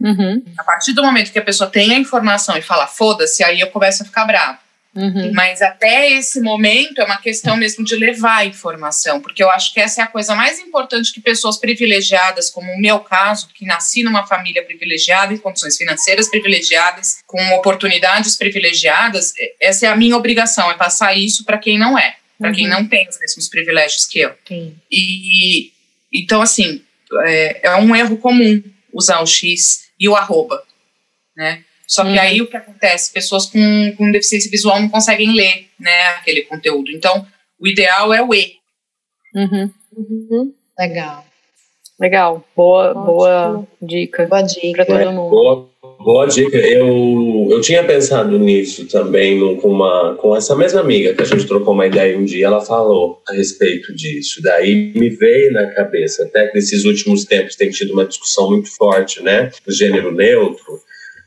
[0.00, 3.60] Uhum, A partir do momento que a pessoa tem a informação e fala foda-se, aí
[3.60, 4.58] eu começo a ficar bravo.
[4.96, 5.32] Uhum.
[5.34, 9.72] Mas até esse momento é uma questão mesmo de levar a informação, porque eu acho
[9.72, 13.64] que essa é a coisa mais importante que pessoas privilegiadas, como o meu caso, que
[13.64, 20.16] nasci numa família privilegiada, em condições financeiras privilegiadas, com oportunidades privilegiadas, essa é a minha
[20.16, 22.72] obrigação, é passar isso para quem não é, para quem Uhum.
[22.72, 24.34] não tem os mesmos privilégios que eu.
[24.46, 24.74] sim.
[24.90, 25.72] E
[26.12, 26.82] então, assim,
[27.24, 30.62] é, é um erro comum usar o X e o arroba,
[31.36, 31.62] né?
[31.86, 32.20] Só que Uhum.
[32.20, 33.12] aí o que acontece?
[33.12, 36.90] Pessoas com, com deficiência visual não conseguem ler, né, aquele conteúdo.
[36.90, 37.24] Então,
[37.60, 38.54] o ideal é o E.
[39.34, 39.70] Uhum.
[39.96, 40.52] Uhum.
[40.78, 41.24] Legal.
[41.98, 44.26] Legal, boa, boa dica.
[44.26, 44.84] Boa dica.
[44.84, 45.30] Para todo mundo.
[45.30, 45.68] Boa,
[45.98, 46.58] boa dica.
[46.58, 51.24] Eu, eu tinha pensado nisso também no- com, uma, com essa mesma amiga que a
[51.24, 52.46] gente trocou uma ideia um dia.
[52.46, 54.42] Ela falou a respeito disso.
[54.42, 58.68] Daí me veio na cabeça, até que nesses últimos tempos tem tido uma discussão muito
[58.76, 59.50] forte, né?
[59.66, 60.80] Do gênero neutro.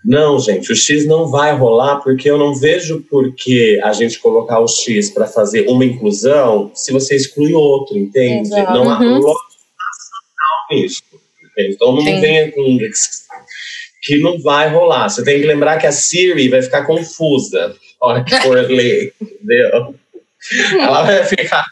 [0.06, 4.18] Não, gente, o X não vai rolar porque eu não vejo por que a gente
[4.20, 8.48] colocar o X para fazer uma inclusão se você exclui outro, entende?
[8.48, 8.74] Exato.
[8.74, 9.20] Não há Uhum.
[9.20, 11.04] lógica nacional nisso.
[11.52, 11.76] entende?
[11.76, 12.22] Então não Sim.
[12.22, 12.78] venha com
[14.02, 15.10] que não vai rolar.
[15.10, 19.14] Você tem que lembrar que a Siri vai ficar confusa na hora que for ler,
[19.22, 19.96] entendeu?
[20.80, 21.66] Ela vai ficar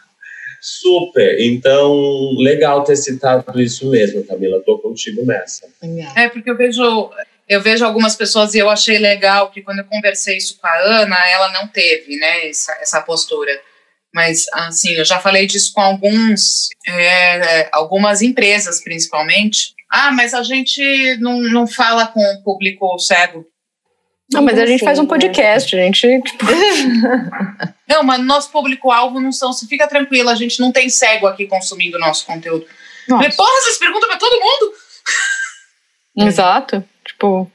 [0.60, 1.40] super.
[1.40, 4.60] Então, legal ter citado isso mesmo, Camila.
[4.60, 5.66] Tô contigo nessa.
[6.14, 7.10] É, porque eu vejo,
[7.48, 10.78] eu vejo algumas pessoas e eu achei legal que quando eu conversei isso com a
[10.78, 13.52] Ana, ela não teve, né, essa, essa postura.
[14.14, 19.74] Mas, assim, eu já falei disso com alguns, é, algumas empresas, principalmente.
[19.90, 23.46] Ah, mas a gente não, não fala com o público cego.
[24.30, 25.08] Não, mas a gente faz um né?
[25.08, 26.44] podcast, a gente, tipo,
[27.88, 29.50] Não, mas nosso público-alvo não são.
[29.54, 32.66] Fica tranquila, a gente não tem cego aqui consumindo nosso conteúdo.
[33.08, 33.30] Nossa.
[33.34, 34.74] Porra, vocês perguntam pra todo mundo?
[36.28, 36.84] exato,
[37.18, 37.50] tipo,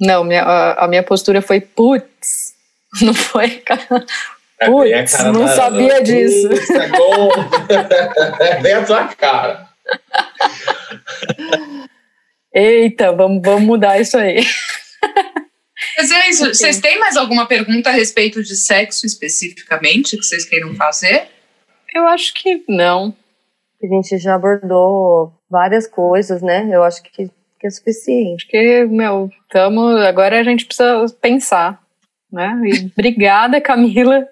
[0.00, 2.54] não, minha, a, a minha postura foi, putz,
[3.00, 4.04] não foi, cara.
[4.60, 6.48] É Putz, cara não da- sabia disso.
[6.48, 7.28] Putz, é bom.
[8.40, 9.68] É bem a tua cara.
[12.54, 14.44] Eita, vamos, vamos mudar isso aí.
[15.96, 16.46] Mas é isso.
[16.46, 21.28] Vocês têm mais alguma pergunta a respeito de sexo especificamente que vocês queiram fazer?
[21.92, 23.14] Eu acho que não.
[23.82, 26.68] A gente já abordou várias coisas, né?
[26.70, 27.28] Eu acho que,
[27.64, 28.44] que é suficiente.
[28.44, 31.80] Acho que, meu, tamo, agora a gente precisa pensar,
[32.30, 32.60] né?
[32.62, 34.26] E obrigada, Camila.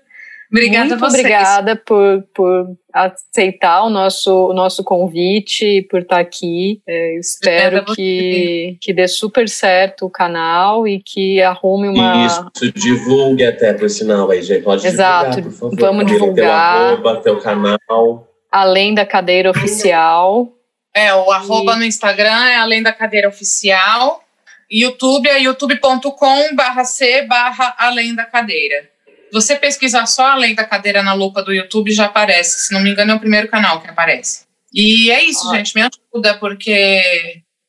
[0.51, 1.21] Obrigada Muito a vocês.
[1.21, 6.83] obrigada por, por aceitar o nosso, o nosso convite, por estar aqui.
[6.87, 12.27] É, espero Obrigada que, que dê super certo o canal e que arrume uma.
[12.27, 14.63] Isso, divulgue até por sinal aí, gente.
[14.63, 15.81] Pode Exato, divulgar, por favor.
[15.81, 16.45] vamos Camila, divulgar.
[16.45, 18.29] Teu arroba, teu canal.
[18.51, 20.53] Além da cadeira oficial.
[20.95, 24.23] É, o arroba no Instagram é além da cadeira oficial.
[24.71, 28.91] YouTube é youtube.com barra C barra além da cadeira.
[29.33, 32.67] Você pesquisar só além da cadeira na lupa do YouTube já aparece.
[32.67, 34.45] Se não me engano, é o primeiro canal que aparece.
[34.73, 35.75] E é isso, gente.
[35.75, 37.01] Me ajuda, porque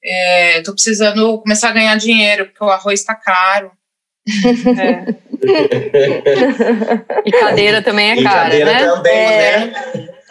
[0.04, 3.72] é, tô precisando começar a ganhar dinheiro, porque o arroz tá caro.
[4.78, 5.24] É.
[7.26, 8.86] E cadeira também é E cara, cadeira né?
[8.86, 9.58] também, É.
[9.60, 9.74] né?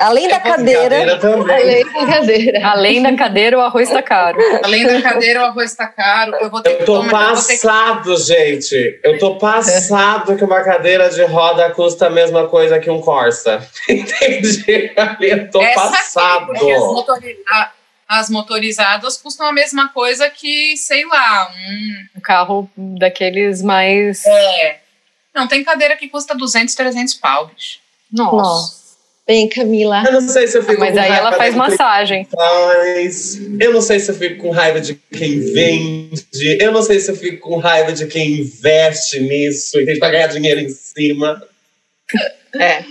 [0.02, 1.18] Além da cadeira.
[1.18, 1.54] Cadeira.
[1.54, 2.66] Além da cadeira.
[2.68, 4.38] Além da cadeira, o arroz tá caro.
[4.64, 6.34] Além da cadeira, o arroz tá caro.
[6.40, 9.00] Eu vou ter Eu que tô tomar- eu vou ter que- passado, gente.
[9.02, 13.66] Eu tô passado que uma cadeira de roda custa a mesma coisa que um Corsa.
[13.88, 14.92] Entendi?
[15.20, 16.50] Eu tô Essa passado.
[16.52, 17.70] aqui, porque as, motori- a-
[18.08, 22.18] as motorizadas custam a mesma coisa que, sei lá, um.
[22.18, 24.24] Um carro daqueles mais.
[24.26, 24.78] É.
[25.34, 27.78] Não, tem cadeira que custa 200, 300 pau, bicho.
[28.12, 28.36] Nossa.
[28.36, 28.81] Nossa.
[29.26, 30.02] Bem, Camila.
[30.04, 32.26] Eu não sei se eu fico Mas com aí raiva ela faz massagem.
[32.30, 33.38] faz.
[33.60, 36.24] Eu não sei se eu fico com raiva de quem vende.
[36.60, 40.10] Eu não sei se eu fico com raiva de quem investe nisso e tem pra
[40.10, 41.40] ganhar dinheiro em cima.
[42.54, 42.82] É.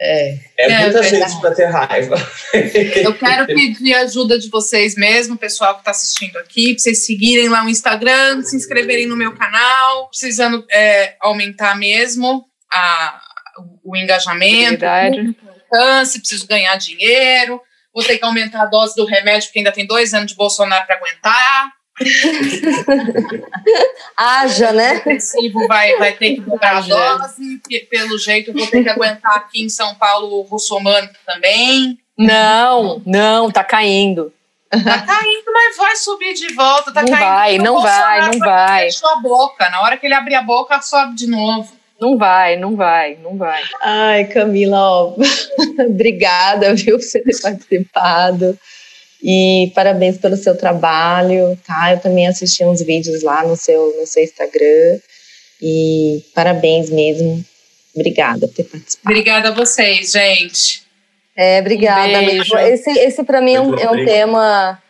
[0.00, 0.38] É.
[0.58, 1.30] É, É, muita verdade.
[1.32, 2.16] gente pra ter raiva.
[3.02, 7.48] Eu quero pedir ajuda de vocês mesmo, pessoal que está assistindo aqui, para vocês seguirem
[7.48, 13.20] lá o Instagram, se inscreverem no meu canal, precisando é, aumentar mesmo a,
[13.90, 17.60] o engajamento, o alcance, preciso ganhar dinheiro,
[17.94, 20.86] vou ter que aumentar a dose do remédio, porque ainda tem dois anos de Bolsonaro
[20.86, 21.72] para aguentar.
[24.16, 25.02] Haja, né?
[25.52, 28.88] O vai, vai ter que dobrar a dose, pe- pelo jeito eu vou ter que
[28.88, 31.98] aguentar aqui em São Paulo o russomano também.
[32.16, 34.32] Não, não, tá caindo.
[34.70, 36.92] Tá caindo, mas vai subir de volta.
[36.92, 37.24] Tá Não caindo.
[37.24, 38.84] vai, não vai, não vai.
[38.84, 39.68] Fechou a boca.
[39.70, 41.72] Na hora que ele abrir a boca, sobe de novo.
[42.00, 43.60] Não vai, não vai, não vai.
[43.82, 45.14] Ai, Camila, ó,
[45.84, 48.56] obrigada, viu, por você ter participado.
[49.20, 51.92] E parabéns pelo seu trabalho, tá?
[51.92, 55.00] Eu também assisti uns vídeos lá no seu, no seu Instagram.
[55.60, 57.44] E parabéns mesmo.
[57.96, 59.10] Obrigada por ter participado.
[59.10, 60.82] Obrigada a vocês, gente.
[61.34, 62.20] É, obrigada.
[62.20, 62.56] Um beijo.
[62.58, 64.80] Esse, esse para mim é um, é um tema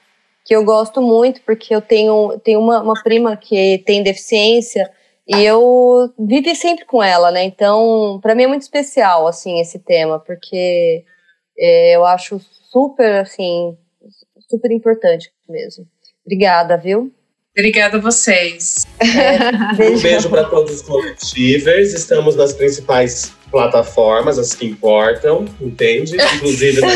[0.44, 4.90] que eu gosto muito, porque eu tenho, tenho uma, uma prima que tem deficiência
[5.28, 7.44] e eu vivi sempre com ela, né?
[7.44, 11.04] Então, para mim é muito especial, assim, esse tema, porque
[11.58, 13.76] é, eu acho super, assim,
[14.48, 15.86] super importante mesmo.
[16.24, 17.12] Obrigada, viu?
[17.59, 18.86] Obrigada a vocês.
[19.00, 19.96] É, beijo.
[19.96, 21.92] Um beijo para todos os coletivos.
[21.92, 26.16] Estamos nas principais plataformas, as que importam, entende?
[26.36, 26.92] Inclusive nas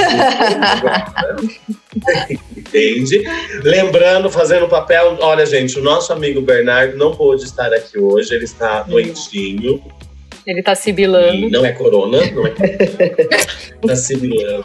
[2.56, 3.24] Entende?
[3.64, 8.44] Lembrando, fazendo papel, olha, gente, o nosso amigo Bernardo não pôde estar aqui hoje, ele
[8.44, 9.82] está doentinho.
[10.46, 11.50] Ele está sibilando.
[11.50, 12.54] não é corona, não é corona.
[13.82, 14.64] Está sibilando.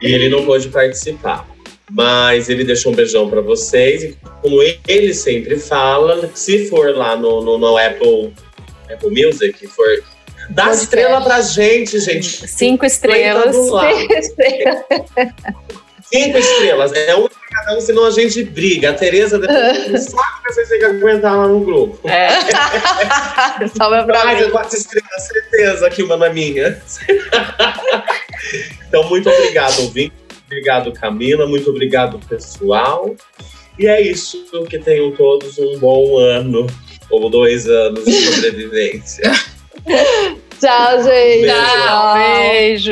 [0.00, 1.48] e ele não pôde participar.
[1.90, 4.04] Mas ele deixou um beijão para vocês.
[4.04, 8.32] E como ele sempre fala, se for lá no, no, no Apple,
[8.90, 9.86] Apple Music, for
[10.50, 12.48] Dá Pode estrela pra gente, gente.
[12.48, 13.54] Cinco estrelas.
[13.54, 14.84] Cinco estrelas.
[16.12, 16.92] Cinco estrelas.
[16.92, 18.90] É um cada um, senão a gente briga.
[18.90, 22.08] A Tereza depois não sabe que vocês têm que aguentar lá no grupo.
[22.08, 22.28] É.
[23.76, 24.50] Salve pra Mas mim.
[24.50, 26.80] quatro estrelas, certeza que uma na minha.
[28.88, 30.19] então, muito obrigado, ouvinte.
[30.50, 31.46] Obrigado, Camila.
[31.46, 33.14] Muito obrigado, pessoal.
[33.78, 34.44] E é isso.
[34.68, 36.66] Que tenham todos um bom ano
[37.08, 39.30] ou dois anos de sobrevivência.
[40.60, 41.46] Tchau, gente.
[41.46, 42.14] Tchau.
[42.14, 42.90] Beijo.